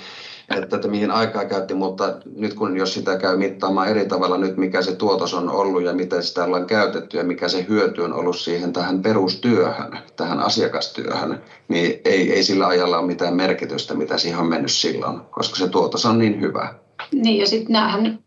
[0.57, 4.57] että, että mihin aikaa käytti, mutta nyt kun jos sitä käy mittaamaan eri tavalla nyt,
[4.57, 8.13] mikä se tuotos on ollut ja miten sitä ollaan käytetty ja mikä se hyöty on
[8.13, 14.17] ollut siihen tähän perustyöhön, tähän asiakastyöhön, niin ei, ei sillä ajalla ole mitään merkitystä, mitä
[14.17, 16.73] siihen on mennyt silloin, koska se tuotos on niin hyvä.
[17.11, 18.19] Niin ja sitten näähän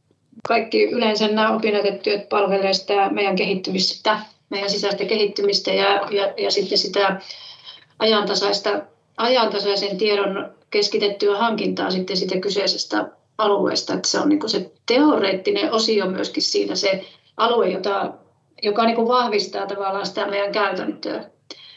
[0.48, 6.78] kaikki yleensä nämä opinnäytetyöt palvelee sitä meidän kehittymistä, meidän sisäistä kehittymistä ja, ja, ja sitten
[6.78, 7.20] sitä
[7.98, 8.70] ajantasaista,
[9.16, 13.08] ajantasaisen tiedon keskitettyä hankintaa sitten sitä kyseisestä
[13.38, 13.94] alueesta.
[13.94, 17.04] Että se on niin se teoreettinen osio myöskin siinä se
[17.36, 18.12] alue, jota,
[18.62, 21.24] joka niin vahvistaa tavallaan sitä meidän käytäntöä.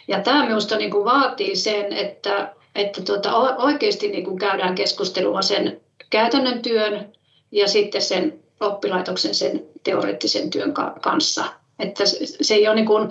[0.07, 6.61] Ja tämä minusta niin vaatii sen, että, että tuota, oikeasti niin käydään keskustelua sen käytännön
[6.61, 7.11] työn
[7.51, 11.45] ja sitten sen oppilaitoksen sen teoreettisen työn kanssa.
[11.79, 12.03] Että
[12.41, 13.09] se ei ole niin kuin,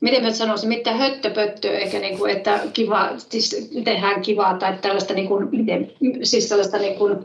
[0.00, 5.14] miten mä sanoisin, mitään höttöpöttöä, eikä niin kuin, että kiva, siis tehdään kivaa tai tällaista,
[5.14, 5.92] niin kuin, miten,
[6.22, 7.24] siis tällaista niin kuin,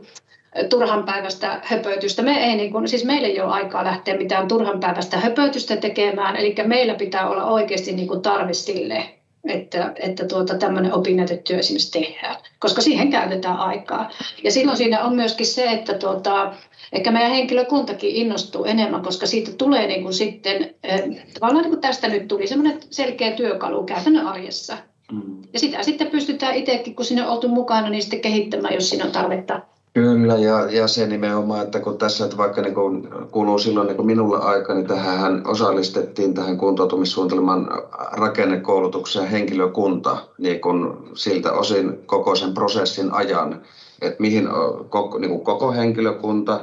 [0.68, 2.22] turhan päivästä höpötystä.
[2.22, 6.36] Me ei, niin kuin, siis meillä ei ole aikaa lähteä mitään turhan päivästä höpötystä tekemään,
[6.36, 12.00] eli meillä pitää olla oikeasti niin kuin tarve sille, että, että tuota, tämmöinen opinnäytetyö esimerkiksi
[12.00, 14.10] tehdään, koska siihen käytetään aikaa.
[14.44, 16.52] Ja silloin siinä on myöskin se, että tuota,
[16.92, 21.02] ehkä meidän henkilökuntakin innostuu enemmän, koska siitä tulee niin kuin sitten, eh,
[21.34, 24.76] tavallaan niin kuin tästä nyt tuli semmoinen selkeä työkalu käytännön arjessa.
[25.12, 25.42] Mm.
[25.52, 29.04] Ja sitä sitten pystytään itsekin, kun sinne on oltu mukana, niin sitten kehittämään, jos siinä
[29.04, 29.60] on tarvetta
[29.94, 34.06] Kyllä, ja, ja se nimenomaan, että kun tässä että vaikka niin kun kuluu silloin niin
[34.06, 37.68] minulle aika, niin tähän osallistettiin tähän kuntoutumissuunnitelman
[38.12, 43.62] rakennekoulutukseen henkilökunta niin kun siltä osin koko sen prosessin ajan,
[44.02, 44.48] että mihin
[44.88, 46.60] koko, niin kuin koko henkilökunta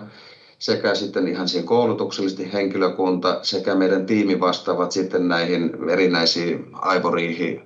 [0.59, 7.61] sekä sitten ihan siihen koulutuksellisesti henkilökunta sekä meidän tiimi vastaavat sitten näihin erinäisiin aivoriihin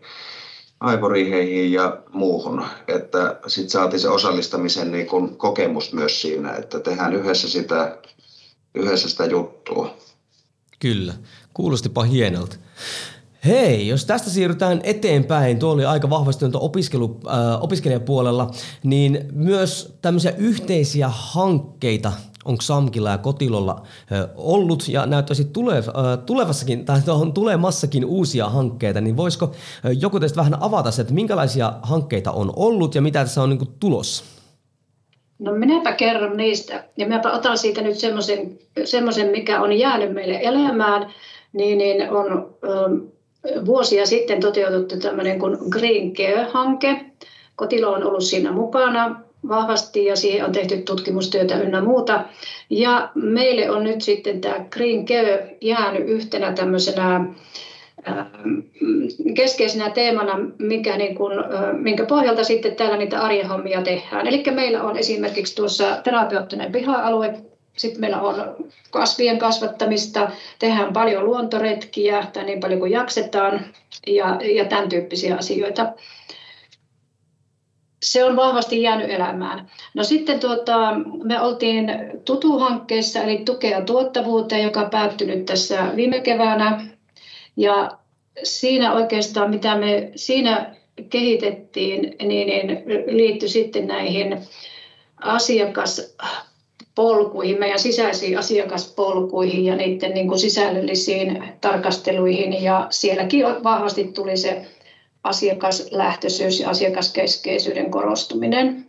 [0.81, 2.65] aivoriiheihin ja muuhun.
[2.87, 7.97] Että sitten saatiin se osallistamisen niin kun kokemus myös siinä, että tehdään yhdessä sitä,
[8.75, 9.97] yhdessä sitä juttua.
[10.79, 11.13] Kyllä,
[11.53, 12.55] kuulostipa hienolta.
[13.45, 18.51] Hei, jos tästä siirrytään eteenpäin, tuo oli aika vahvasti opiskelu, äh, opiskelijapuolella,
[18.83, 22.11] niin myös tämmöisiä yhteisiä hankkeita
[22.45, 23.81] onko Samkilla ja Kotilolla
[24.35, 25.47] ollut ja näyttäisi
[26.25, 29.51] tulevassakin tai on tulemassakin uusia hankkeita, niin voisiko
[29.99, 33.67] joku teistä vähän avata se, että minkälaisia hankkeita on ollut ja mitä tässä on niin
[33.79, 34.23] tulossa?
[35.39, 36.83] No minäpä kerron niistä.
[36.97, 37.97] Ja minäpä otan siitä nyt
[38.85, 41.13] semmoisen, mikä on jäänyt meille elämään.
[41.53, 47.05] Niin, niin on ö, vuosia sitten toteutettu tämmöinen kuin Green Care-hanke.
[47.55, 52.25] Kotilo on ollut siinä mukana vahvasti ja siihen on tehty tutkimustyötä ynnä muuta.
[52.69, 57.25] Ja meille on nyt sitten tämä Green Care jäänyt yhtenä tämmöisenä
[59.35, 61.33] keskeisenä teemana, mikä niin kuin,
[61.73, 64.27] minkä pohjalta sitten täällä niitä arjen hommia tehdään.
[64.27, 67.33] Eli meillä on esimerkiksi tuossa terapeuttinen piha-alue,
[67.77, 68.55] sitten meillä on
[68.91, 73.65] kasvien kasvattamista, tehdään paljon luontoretkiä tai niin paljon kuin jaksetaan
[74.07, 75.93] ja, ja tämän tyyppisiä asioita.
[78.03, 79.71] Se on vahvasti jäänyt elämään.
[79.93, 81.91] No sitten tuota, me oltiin
[82.25, 86.85] Tutu-hankkeessa, eli tukea tuottavuuteen, joka päättynyt tässä viime keväänä
[87.57, 87.91] ja
[88.43, 90.75] siinä oikeastaan, mitä me siinä
[91.09, 92.83] kehitettiin, niin, niin
[93.17, 94.37] liittyi sitten näihin
[95.21, 102.63] asiakaspolkuihin, meidän sisäisiin asiakaspolkuihin ja niiden niin kuin sisällöllisiin tarkasteluihin.
[102.63, 104.65] Ja sielläkin vahvasti tuli se
[105.23, 108.85] asiakaslähtöisyys ja asiakaskeskeisyyden korostuminen.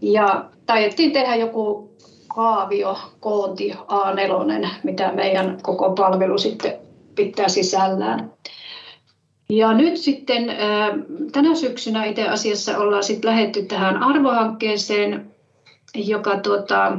[0.00, 1.92] Ja taidettiin tehdä joku
[2.34, 6.78] kaavio, koonti A4, mitä meidän koko palvelu sitten
[7.14, 8.32] pitää sisällään.
[9.50, 10.44] Ja nyt sitten
[11.32, 15.30] tänä syksynä itse asiassa ollaan sitten lähetty tähän arvohankkeeseen,
[15.94, 16.98] joka tuota,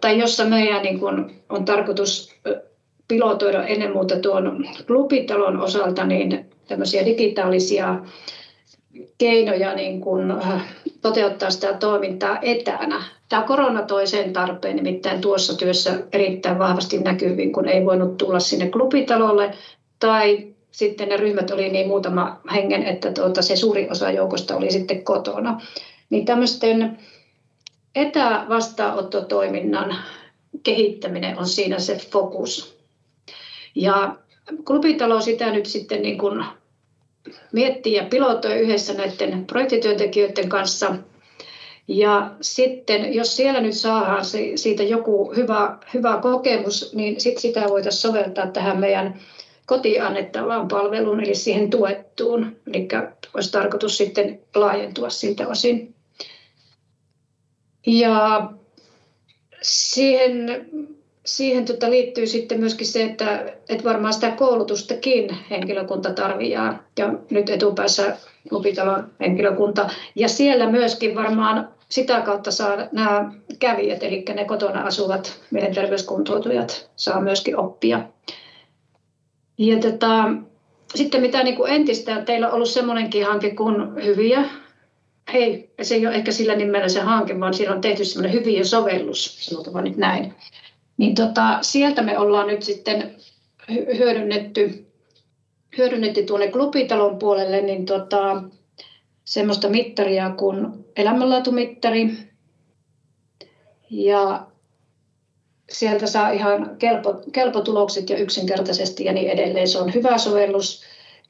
[0.00, 2.34] tai jossa meidän niin kun on tarkoitus
[3.08, 8.00] pilotoida ennen muuta tuon klubitalon osalta niin tämmöisiä digitaalisia
[9.18, 10.42] keinoja niin kun,
[11.00, 13.02] toteuttaa sitä toimintaa etänä.
[13.28, 18.40] Tämä korona toi sen tarpeen nimittäin tuossa työssä erittäin vahvasti näkyviin, kun ei voinut tulla
[18.40, 19.50] sinne klubitalolle
[19.98, 24.70] tai sitten ne ryhmät oli niin muutama hengen, että tuota, se suuri osa joukosta oli
[24.70, 25.60] sitten kotona.
[26.10, 26.98] Niin tämmöisten
[27.94, 29.96] etävastaanottotoiminnan
[30.62, 32.78] kehittäminen on siinä se fokus.
[33.74, 34.16] Ja
[34.66, 36.44] klubitalo sitä nyt sitten niin kuin
[37.52, 40.94] miettii ja pilotoi yhdessä näiden projektityöntekijöiden kanssa–
[41.88, 44.24] ja sitten jos siellä nyt saadaan
[44.56, 49.20] siitä joku hyvä, hyvä kokemus, niin sit sitä voitaisiin soveltaa tähän meidän
[49.66, 52.56] kotiin annettavaan palveluun, eli siihen tuettuun.
[52.66, 52.88] Eli
[53.34, 55.94] olisi tarkoitus sitten laajentua siltä osin.
[57.86, 58.50] Ja
[59.62, 60.66] siihen,
[61.24, 66.72] siihen tota liittyy sitten myöskin se, että, että varmaan sitä koulutustakin henkilökunta tarvitsee.
[66.98, 68.16] Ja nyt etupäässä
[68.50, 69.90] lupitalon henkilökunta.
[70.14, 77.20] Ja siellä myöskin varmaan sitä kautta saa nämä kävijät, eli ne kotona asuvat mielenterveyskuntoutujat, saa
[77.20, 78.02] myöskin oppia.
[79.58, 80.24] Ja tota,
[80.94, 84.44] sitten mitä niin kuin entistä, teillä on ollut semmoinenkin hanke kuin Hyviä.
[85.32, 88.64] Hei, se ei ole ehkä sillä nimellä se hanke, vaan siellä on tehty semmoinen Hyviä
[88.64, 90.34] sovellus, sanotaan nyt näin.
[90.96, 93.16] Niin tota, sieltä me ollaan nyt sitten
[93.68, 94.86] hyödynnetty,
[95.78, 98.42] hyödynnetty tuonne klubitalon puolelle, niin tota,
[99.24, 102.10] semmoista mittaria kuin elämänlaatumittari.
[103.90, 104.46] Ja
[105.70, 109.68] sieltä saa ihan kelpo, kelpotulokset ja yksinkertaisesti ja niin edelleen.
[109.68, 110.82] Se on hyvä sovellus.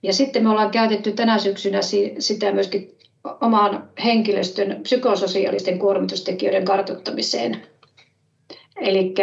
[0.03, 1.81] Ja sitten me ollaan käytetty tänä syksynä
[2.19, 2.99] sitä myöskin
[3.41, 7.67] oman henkilöstön psykososiaalisten kuormitustekijöiden kartoittamiseen.
[8.77, 9.15] Eli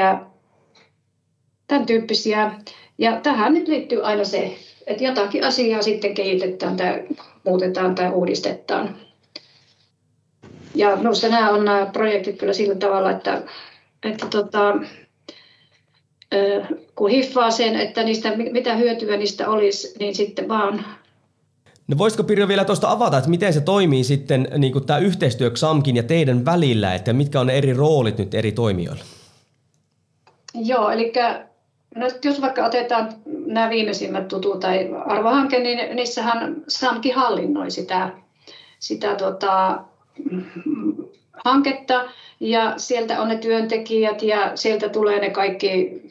[1.72, 2.52] tämän tyyppisiä.
[2.98, 4.56] Ja tähän nyt liittyy aina se,
[4.88, 7.04] että jotakin asiaa sitten kehitetään tai
[7.44, 8.96] muutetaan tai uudistetaan.
[10.76, 13.42] Ja minusta nämä on nämä projektit kyllä sillä tavalla, että,
[14.04, 14.76] että tota,
[16.96, 20.86] kun hiffaa sen, että niistä, mitä hyötyä niistä olisi, niin sitten vaan
[21.88, 25.50] No voisitko Pirjo vielä tuosta avata, että miten se toimii sitten niin kuin tämä yhteistyö
[25.50, 29.04] XAMKin ja teidän välillä, että mitkä on ne eri roolit nyt eri toimijoilla?
[30.54, 31.14] Joo, eli
[31.96, 33.14] No, jos vaikka otetaan
[33.46, 38.10] nämä viimeisimmät tutut tai arvohanke, niin niissähän SAMkin hallinnoi sitä,
[38.80, 39.84] sitä tota,
[41.46, 46.02] hanketta ja sieltä on ne työntekijät ja sieltä tulee ne kaikki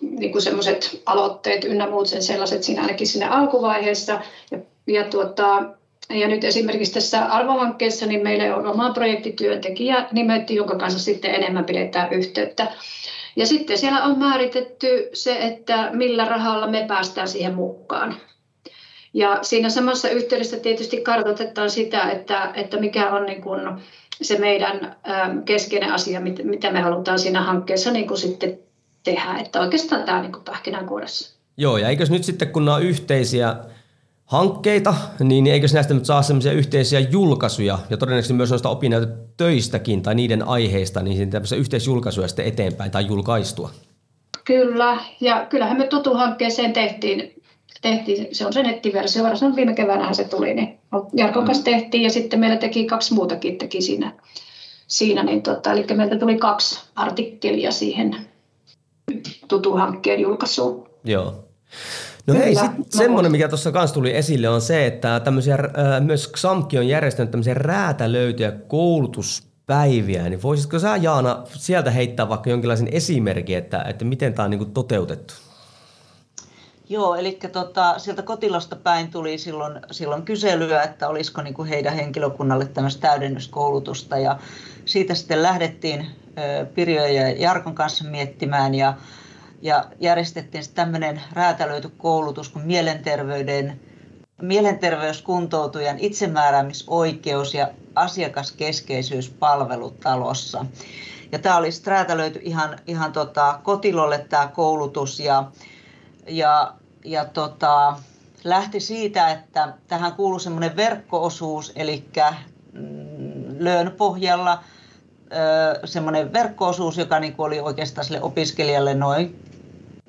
[0.00, 4.20] niin kuin semmoiset aloitteet ynnä muut sen sellaiset siinä ainakin siinä alkuvaiheessa.
[4.50, 5.64] Ja, ja, tuota,
[6.10, 11.64] ja nyt esimerkiksi tässä arvohankkeessa niin meillä on oma projektityöntekijä nimetty, jonka kanssa sitten enemmän
[11.64, 12.72] pidetään yhteyttä.
[13.36, 18.16] Ja sitten siellä on määritetty se, että millä rahalla me päästään siihen mukaan.
[19.14, 23.60] Ja siinä samassa yhteydessä tietysti kartoitetaan sitä, että, että mikä on niin kuin
[24.22, 24.96] se meidän
[25.44, 28.58] keskeinen asia, mitä me halutaan siinä hankkeessa niin kuin sitten
[29.04, 29.38] tehdä.
[29.40, 31.36] Että oikeastaan tämä on niin pähkinänkuoressa.
[31.56, 33.56] Joo, ja eikös nyt sitten kun nämä on yhteisiä
[34.26, 40.14] hankkeita, niin eikö näistä nyt saa semmoisia yhteisiä julkaisuja ja todennäköisesti myös noista opinnäytötöistäkin tai
[40.14, 43.70] niiden aiheista, niin tämmöisiä yhteisjulkaisuja sitten eteenpäin tai julkaistua?
[44.44, 47.42] Kyllä, ja kyllähän me Tutu-hankkeeseen tehtiin,
[47.82, 50.78] tehtiin se on se nettiversio, varsinkin viime keväänä se tuli, niin
[51.12, 54.12] Jarkon kanssa tehtiin ja sitten meillä teki kaksi muutakin teki siinä,
[54.86, 58.16] siinä niin tota, eli meiltä tuli kaksi artikkelia siihen
[59.48, 60.88] Tutu-hankkeen julkaisuun.
[61.04, 61.44] Joo.
[62.26, 66.32] No hei, sitten semmoinen, mikä tuossa kanssa tuli esille, on se, että tämmöisiä, äh, myös
[66.32, 73.58] XAMKI on järjestänyt tämmöisiä räätälöityjä koulutuspäiviä, niin voisitko sä Jaana sieltä heittää vaikka jonkinlaisen esimerkin,
[73.58, 75.34] että, että miten tämä on niin toteutettu?
[76.88, 81.94] Joo, eli tota, sieltä kotilasta päin tuli silloin, silloin kyselyä, että olisiko niin kuin heidän
[81.94, 84.18] henkilökunnalle tämmöistä täydennyskoulutusta.
[84.18, 84.38] Ja
[84.84, 86.06] siitä sitten lähdettiin
[86.74, 88.74] Pirjo ja Jarkon kanssa miettimään.
[88.74, 88.94] Ja
[89.62, 93.80] ja järjestettiin tämmöinen räätälöity koulutus kuin mielenterveyden,
[94.42, 100.66] mielenterveyskuntoutujan itsemääräämisoikeus ja asiakaskeskeisyys palvelutalossa.
[101.32, 105.44] Ja tämä oli räätälöity ihan, ihan tota, kotilolle tämä koulutus ja,
[106.28, 107.98] ja, ja tota,
[108.44, 112.04] lähti siitä, että tähän kuuluu semmoinen verkkoosuus, eli
[112.72, 114.62] mm, löön pohjalla
[115.84, 119.45] semmoinen verkkoosuus, joka niin oli oikeastaan sille opiskelijalle noin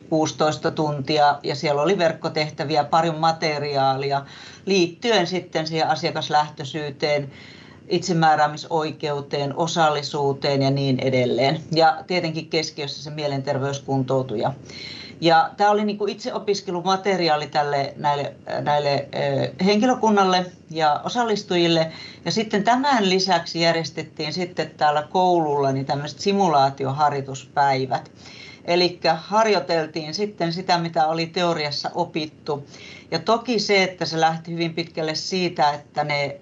[0.10, 4.26] 16 tuntia ja siellä oli verkkotehtäviä, paljon materiaalia
[4.66, 7.32] liittyen sitten siihen asiakaslähtöisyyteen,
[7.88, 11.62] itsemääräämisoikeuteen, osallisuuteen ja niin edelleen.
[11.72, 14.54] Ja tietenkin keskiössä se mielenterveyskuntoutuja.
[15.22, 19.08] Ja tämä oli niin kuin itse opiskelumateriaali tälle, näille, näille
[19.66, 21.92] henkilökunnalle ja osallistujille.
[22.26, 28.12] Ja sitten tämän lisäksi järjestettiin sitten täällä koululla niin tämmöiset simulaatioharjoituspäivät.
[28.68, 32.68] Eli harjoiteltiin sitten sitä, mitä oli teoriassa opittu.
[33.12, 36.40] Ja toki se, että se lähti hyvin pitkälle siitä, että ne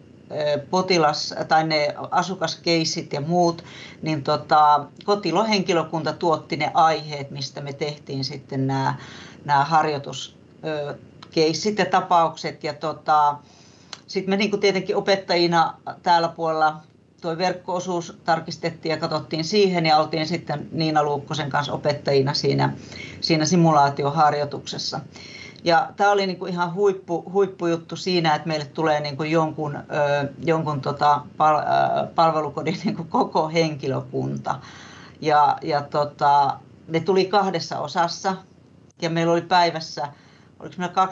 [0.70, 3.64] potilas- tai ne asukaskeisit ja muut,
[4.02, 8.96] niin tota, kotilohenkilökunta tuotti ne aiheet, mistä me tehtiin sitten nämä,
[9.46, 12.64] nämä harjoituskeissit ja tapaukset.
[12.64, 13.38] Ja tota,
[14.08, 16.82] sitten me niin tietenkin opettajina täällä puolella
[17.26, 22.74] tuo verkkoosuus tarkistettiin ja katsottiin siihen ja oltiin sitten Niina Luukkosen kanssa opettajina siinä,
[23.22, 25.00] siinä simulaatioharjoituksessa.
[25.64, 29.76] Ja tämä oli niin kuin ihan huippu, huippujuttu siinä, että meille tulee niin kuin jonkun,
[29.76, 29.82] ö,
[30.46, 31.62] jonkun tota pal, ö,
[32.16, 34.60] palvelukodin niin kuin koko henkilökunta.
[35.22, 38.36] Ja, ja tota, ne tuli kahdessa osassa
[39.02, 40.08] ja meillä oli päivässä,
[40.60, 41.06] oliko meillä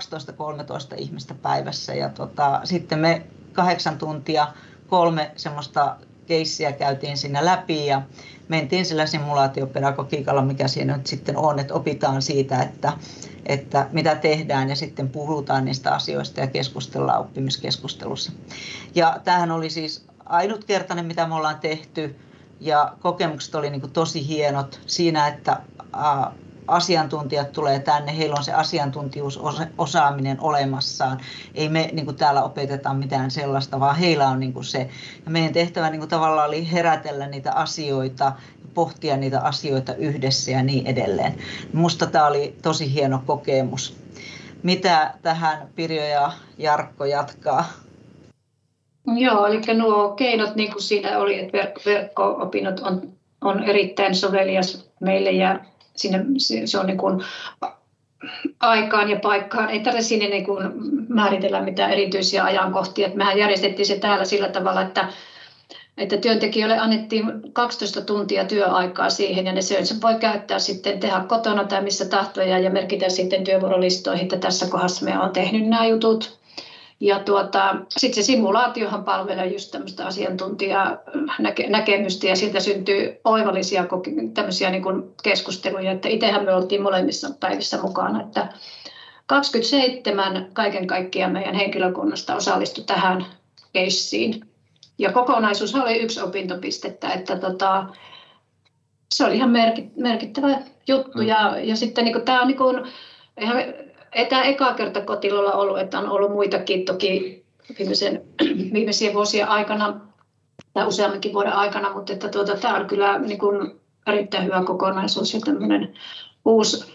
[0.94, 4.48] 12-13 ihmistä päivässä ja tota, sitten me kahdeksan tuntia
[4.94, 8.02] kolme semmoista keissiä käytiin siinä läpi ja
[8.48, 12.94] mentiin sillä simulaatiopedagogiikalla, mikä siinä nyt sitten on, että opitaan siitä, että,
[13.46, 18.32] että mitä tehdään ja sitten puhutaan niistä asioista ja keskustellaan oppimiskeskustelussa.
[18.96, 22.16] Ja tämähän oli siis ainutkertainen, mitä me ollaan tehty
[22.60, 25.62] ja kokemukset oli niin tosi hienot siinä, että
[26.68, 31.20] asiantuntijat tulee tänne, heillä on se asiantuntijuusosaaminen olemassaan.
[31.56, 34.90] Ei me niin kuin täällä opeteta mitään sellaista, vaan heillä on niin kuin se.
[35.26, 38.32] Ja meidän tehtävä niin kuin tavallaan oli herätellä niitä asioita,
[38.74, 41.36] pohtia niitä asioita yhdessä ja niin edelleen.
[41.74, 43.98] Musta tämä oli tosi hieno kokemus.
[44.64, 47.66] Mitä tähän Pirjo ja Jarkko jatkaa?
[49.16, 55.32] Joo, eli nuo keinot, niin kuin siinä oli, että verkko-opinnot on, on erittäin sovelias meille
[55.32, 55.60] ja
[55.96, 56.26] sinne,
[56.66, 57.24] se on niin kuin
[58.60, 59.70] aikaan ja paikkaan.
[59.70, 60.72] Ei tarvitse sinne niin kuin
[61.10, 63.06] määritellä mitään erityisiä ajankohtia.
[63.06, 65.08] Että mehän järjestettiin se täällä sillä tavalla, että,
[65.98, 71.64] että työntekijöille annettiin 12 tuntia työaikaa siihen ja ne se voi käyttää sitten tehdä kotona
[71.64, 76.43] tai missä tahtoja ja merkitä sitten työvuorolistoihin, että tässä kohdassa me on tehnyt nämä jutut.
[77.04, 83.86] Ja tuota, sitten se simulaatiohan palvelee just tämmöistä asiantuntijanäkemystä ja siitä syntyy oivallisia
[84.34, 88.48] tämmöisiä niin kuin keskusteluja, että itsehän me oltiin molemmissa päivissä mukana, että
[89.26, 93.26] 27 kaiken kaikkiaan meidän henkilökunnasta osallistui tähän
[93.74, 94.48] keissiin.
[94.98, 97.86] Ja kokonaisuus oli yksi opintopistettä, että tota,
[99.14, 99.54] se oli ihan
[99.96, 101.18] merkittävä juttu.
[101.18, 101.28] Mm.
[101.28, 102.82] Ja, ja sitten niin kuin, tämä on niin kuin,
[103.42, 103.58] ihan
[104.16, 107.44] ei tämä eka kerta kotilolla ollut, että on ollut muitakin toki
[107.80, 108.22] viimeisen,
[108.74, 110.00] viimeisien vuosien aikana
[110.74, 113.72] tai useammankin vuoden aikana, mutta että tuota, tämä on kyllä niin kuin
[114.08, 115.94] erittäin hyvä kokonaisuus ja tämmöinen
[116.46, 116.94] uusi,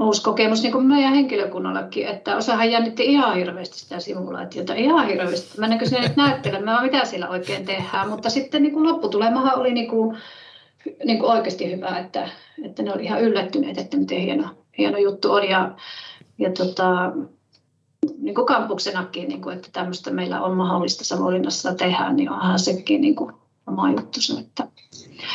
[0.00, 5.60] uusi kokemus niin kuin meidän henkilökunnallakin, että osahan jännitti ihan hirveästi sitä simulaatiota, ihan hirveästi.
[5.60, 9.88] Mennäänkö sinne nyt näyttelemään, mitä siellä oikein tehdään, mutta sitten niin kuin lopputulemahan oli niin
[9.88, 10.18] kuin,
[11.04, 12.28] niin kuin oikeasti hyvä, että,
[12.64, 14.44] että ne oli ihan yllättyneet, että miten hieno,
[14.78, 15.70] hieno juttu on ja
[16.38, 17.12] ja tota,
[18.18, 23.00] niin kuin kampuksenakin, niin kuin, että tämmöistä meillä on mahdollista Savonlinnassa tehdä, niin onhan sekin
[23.00, 23.32] niin kuin
[23.66, 24.20] oma juttu.
[24.40, 24.68] Että.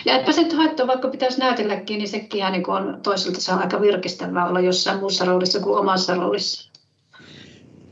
[0.06, 3.82] Ja etpä se haittaa, vaikka pitäisi näytelläkin, niin sekin niin on toisaalta se on aika
[3.82, 6.72] virkistävää olla jossain muussa roolissa kuin omassa roolissa.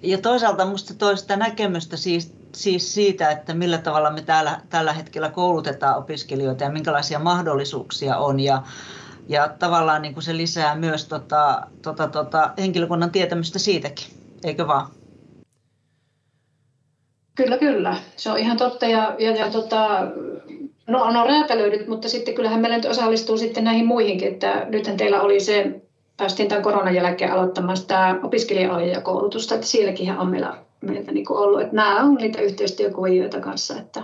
[0.03, 4.93] Ja toisaalta minusta toi sitä näkemystä siis, siis siitä, että millä tavalla me täällä, tällä
[4.93, 8.39] hetkellä koulutetaan opiskelijoita ja minkälaisia mahdollisuuksia on.
[8.39, 8.63] Ja,
[9.29, 14.07] ja tavallaan niin kuin se lisää myös tota, tota, tota, henkilökunnan tietämystä siitäkin,
[14.43, 14.87] eikö vaan?
[17.35, 17.95] Kyllä, kyllä.
[18.15, 18.85] Se on ihan totta.
[18.85, 19.99] Ja, ja, ja tota,
[20.87, 24.27] no, no räätälöidyt, mutta sitten kyllähän meillä nyt osallistuu sitten näihin muihinkin.
[24.27, 25.81] Että nythän teillä oli se,
[26.17, 31.75] päästiin tämän koronan jälkeen aloittamaan sitä opiskelija-ohjaajakoulutusta, että sielläkin on meillä, meiltä niin ollut, että
[31.75, 34.03] nämä on niitä yhteistyökuvioita kanssa, että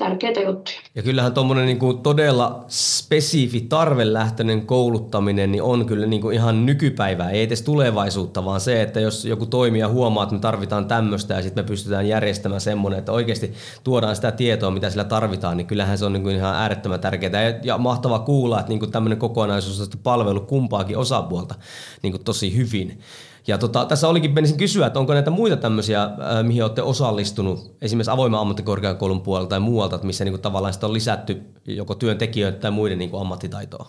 [0.00, 0.76] tärkeitä juttuja.
[0.94, 7.30] Ja kyllähän tuommoinen niin todella spesifi tarvelähtöinen kouluttaminen niin on kyllä niin kuin ihan nykypäivää,
[7.30, 11.42] ei edes tulevaisuutta, vaan se, että jos joku toimija huomaa, että me tarvitaan tämmöistä ja
[11.42, 13.52] sitten me pystytään järjestämään semmoinen, että oikeasti
[13.84, 17.60] tuodaan sitä tietoa, mitä sillä tarvitaan, niin kyllähän se on niin kuin ihan äärettömän tärkeää
[17.62, 21.54] ja, mahtava kuulla, että niin kuin tämmöinen kokonaisuus on palvelu kumpaakin osapuolta
[22.02, 23.00] niin kuin tosi hyvin.
[23.46, 26.10] Ja tota, tässä olikin menisin kysyä, että onko näitä muita tämmöisiä, äh,
[26.42, 31.42] mihin olette osallistunut, esimerkiksi avoimen ammattikorkeakoulun puolelta tai muualta, että missä niinku tavallaan on lisätty
[31.66, 33.86] joko työntekijöitä tai muiden niinku ammattitaitoa?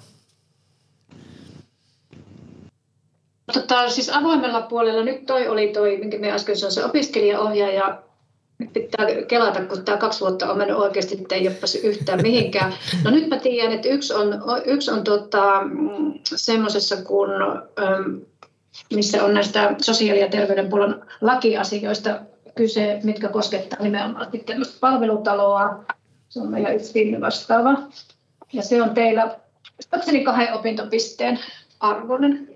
[3.53, 8.01] Tota, siis avoimella puolella nyt toi oli toi, minkä me äsken sanoin, se opiskelijaohjaaja,
[8.57, 12.21] nyt pitää kelata, kun tämä kaksi vuotta on mennyt oikeasti, että ei ole päässyt yhtään
[12.27, 12.73] mihinkään.
[13.03, 17.31] No nyt mä tiedän, että yksi on, yksi on tota, mm, semmoisessa kuin
[18.93, 22.19] missä on näistä sosiaali- ja terveydenpuolen lakiasioista
[22.55, 24.27] kyse, mitkä koskettaa nimenomaan
[24.79, 25.83] palvelutaloa.
[26.29, 27.77] Se on meidän yksi vastaava.
[28.53, 29.39] Ja se on teillä,
[29.89, 31.39] katsoin kahden opintopisteen
[31.79, 32.55] arvoinen.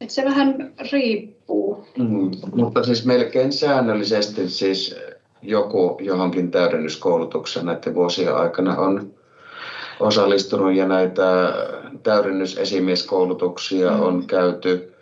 [0.00, 1.86] Et se vähän riippuu.
[1.98, 4.96] Mm, mutta siis melkein säännöllisesti siis
[5.42, 9.14] joku johonkin täydennyskoulutuksen näiden vuosien aikana on
[10.00, 11.54] osallistunut ja näitä
[12.02, 14.02] täydennysesimieskoulutuksia mm.
[14.02, 14.94] on käyty.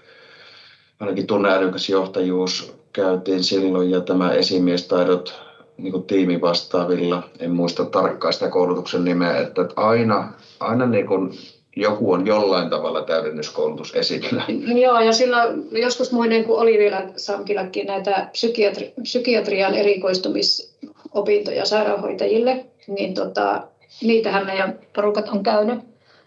[1.00, 5.40] Ainakin tunneälykäs johtajuus käytiin silloin ja tämä esimiestaidot
[5.76, 11.30] niin kuin tiimivastaavilla, en muista tarkkaan sitä koulutuksen nimeä, että aina, aina niin kuin
[11.76, 14.42] joku on jollain tavalla täydennyskoulutus esillä.
[14.82, 23.14] Joo, ja silloin joskus muinen, kun oli vielä Samkillakin näitä psykiatri, psykiatrian erikoistumisopintoja sairaanhoitajille, niin
[23.14, 23.62] tota,
[24.02, 25.78] niitähän meidän porukat on käynyt.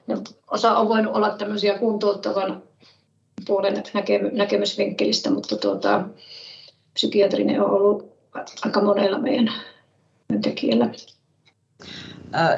[0.07, 0.17] Ja
[0.51, 2.63] osa on voinut olla tämmöisiä kuntouttavan
[3.47, 6.03] puolen näkemy- näkemysvinkkelistä, mutta tuota,
[6.93, 8.13] psykiatrinen on ollut
[8.65, 9.53] aika monella meidän
[10.27, 10.89] työntekijällä.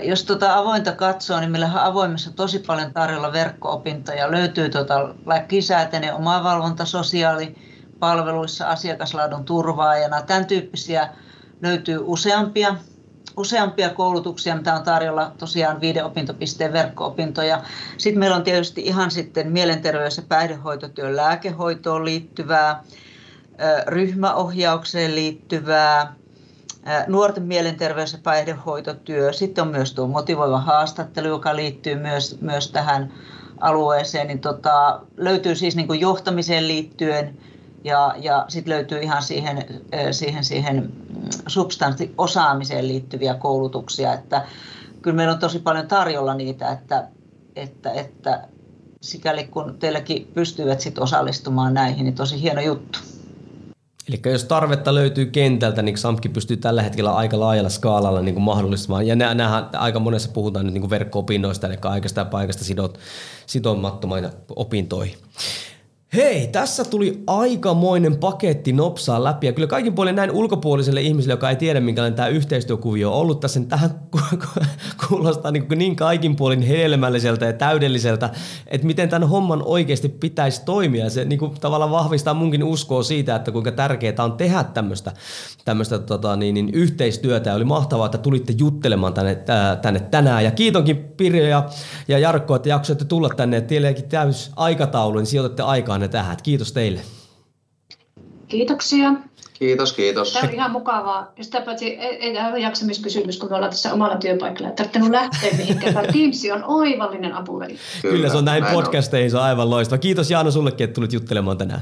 [0.03, 4.31] Jos tuota avointa katsoo, niin meillä on avoimessa tosi paljon tarjolla verkko-opintoja.
[4.31, 10.21] Löytyy tuota lakisääteinen omavalvonta sosiaalipalveluissa asiakaslaadun turvaajana.
[10.21, 11.09] Tämän tyyppisiä
[11.61, 12.75] löytyy useampia
[13.37, 17.61] useampia koulutuksia, mitä on tarjolla tosiaan viiden opintopisteen verkko-opintoja.
[17.97, 22.83] Sitten meillä on tietysti ihan sitten mielenterveys- ja päihdehoitotyön lääkehoitoon liittyvää,
[23.87, 26.13] ryhmäohjaukseen liittyvää,
[27.07, 29.33] nuorten mielenterveys- ja päihdehoitotyö.
[29.33, 33.13] Sitten on myös tuo motivoiva haastattelu, joka liittyy myös, myös tähän
[33.59, 34.27] alueeseen.
[34.27, 37.37] Niin tota, löytyy siis niin johtamiseen liittyen
[37.83, 39.65] ja, ja sitten löytyy ihan siihen,
[40.11, 40.91] siihen, siihen
[41.47, 44.45] substanssiosaamiseen liittyviä koulutuksia, että
[45.01, 47.07] kyllä meillä on tosi paljon tarjolla niitä, että,
[47.55, 48.47] että, että
[49.01, 52.99] sikäli kun teilläkin pystyvät sit osallistumaan näihin, niin tosi hieno juttu.
[54.09, 58.43] Eli jos tarvetta löytyy kentältä, niin SAMKI pystyy tällä hetkellä aika laajalla skaalalla niin kuin
[58.43, 59.07] mahdollistamaan.
[59.07, 62.99] Ja nämähän aika monessa puhutaan nyt niin verkko-opinnoista, eli aikaista ja paikasta sidot,
[63.45, 65.17] sitomattomaan opintoihin.
[66.15, 69.47] Hei, tässä tuli aikamoinen paketti nopsaa läpi.
[69.47, 73.39] Ja kyllä kaikin puolin näin ulkopuoliselle ihmiselle, joka ei tiedä minkälainen tämä yhteistyökuvio on ollut
[73.39, 73.89] tässä, niin tähän
[75.07, 78.29] kuulostaa niin, niin kaikin puolin helmälliseltä ja täydelliseltä,
[78.67, 81.09] että miten tämän homman oikeasti pitäisi toimia.
[81.09, 85.11] Se niin kuin, tavallaan vahvistaa munkin uskoa siitä, että kuinka tärkeää on tehdä tämmöistä,
[85.65, 87.49] tämmöistä tota, niin, niin, yhteistyötä.
[87.49, 90.43] Ja oli mahtavaa, että tulitte juttelemaan tänne, ää, tänne tänään.
[90.43, 91.69] Ja kiitonkin Pirjo ja,
[92.07, 96.37] ja Jarkko, että jaksoitte tulla tänne, että teilläkin täys aikataulu, niin sijoitatte aikaan ne tähän.
[96.43, 97.01] Kiitos teille.
[98.47, 99.13] Kiitoksia.
[99.61, 100.33] Kiitos, kiitos.
[100.33, 101.31] Tämä on ihan mukavaa.
[101.37, 104.69] Ja sitä paitsi ei, ei tämä ole jaksamiskysymys, kun me ollaan tässä omalla työpaikalla.
[104.69, 105.93] Ei tarvitse lähteä mihinkään.
[106.13, 107.77] Teams on oivallinen apuväli.
[108.01, 109.97] Kyllä, Kyllä se on näin, näin podcasteihin, se on aivan loistava.
[109.97, 111.81] Kiitos Jaana sullekin, että tulit juttelemaan tänään.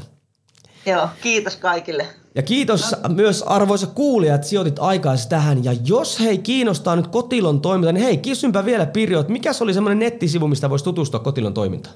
[0.86, 2.08] Joo, kiitos kaikille.
[2.36, 3.16] Ja kiitos no.
[3.16, 5.64] myös arvoisa kuulija, että sijoitit aikaisi tähän.
[5.64, 9.74] Ja jos hei kiinnostaa nyt Kotilon toiminta, niin hei, kysynpä vielä Pirjo, että mikä oli
[9.74, 11.96] semmoinen nettisivu, mistä voisi tutustua Kotilon toimintaan?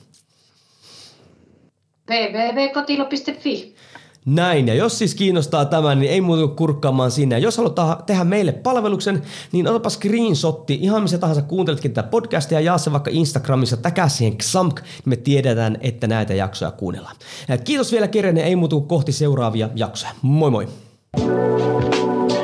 [2.09, 3.75] www.kotilo.fi.
[4.25, 7.39] Näin, ja jos siis kiinnostaa tämä, niin ei muuta kuin kurkkaamaan sinne.
[7.39, 12.65] Jos haluat tehdä meille palveluksen, niin otapa screenshotti, ihan missä tahansa kuunteletkin tätä podcastia, ja
[12.65, 17.15] jaa se vaikka Instagramissa, täkää siihen XAMK, niin me tiedetään, että näitä jaksoja kuunnellaan.
[17.47, 20.11] Ja kiitos vielä kerran, ei muuta kuin kohti seuraavia jaksoja.
[20.21, 20.67] Moi moi!
[21.15, 22.42] thank you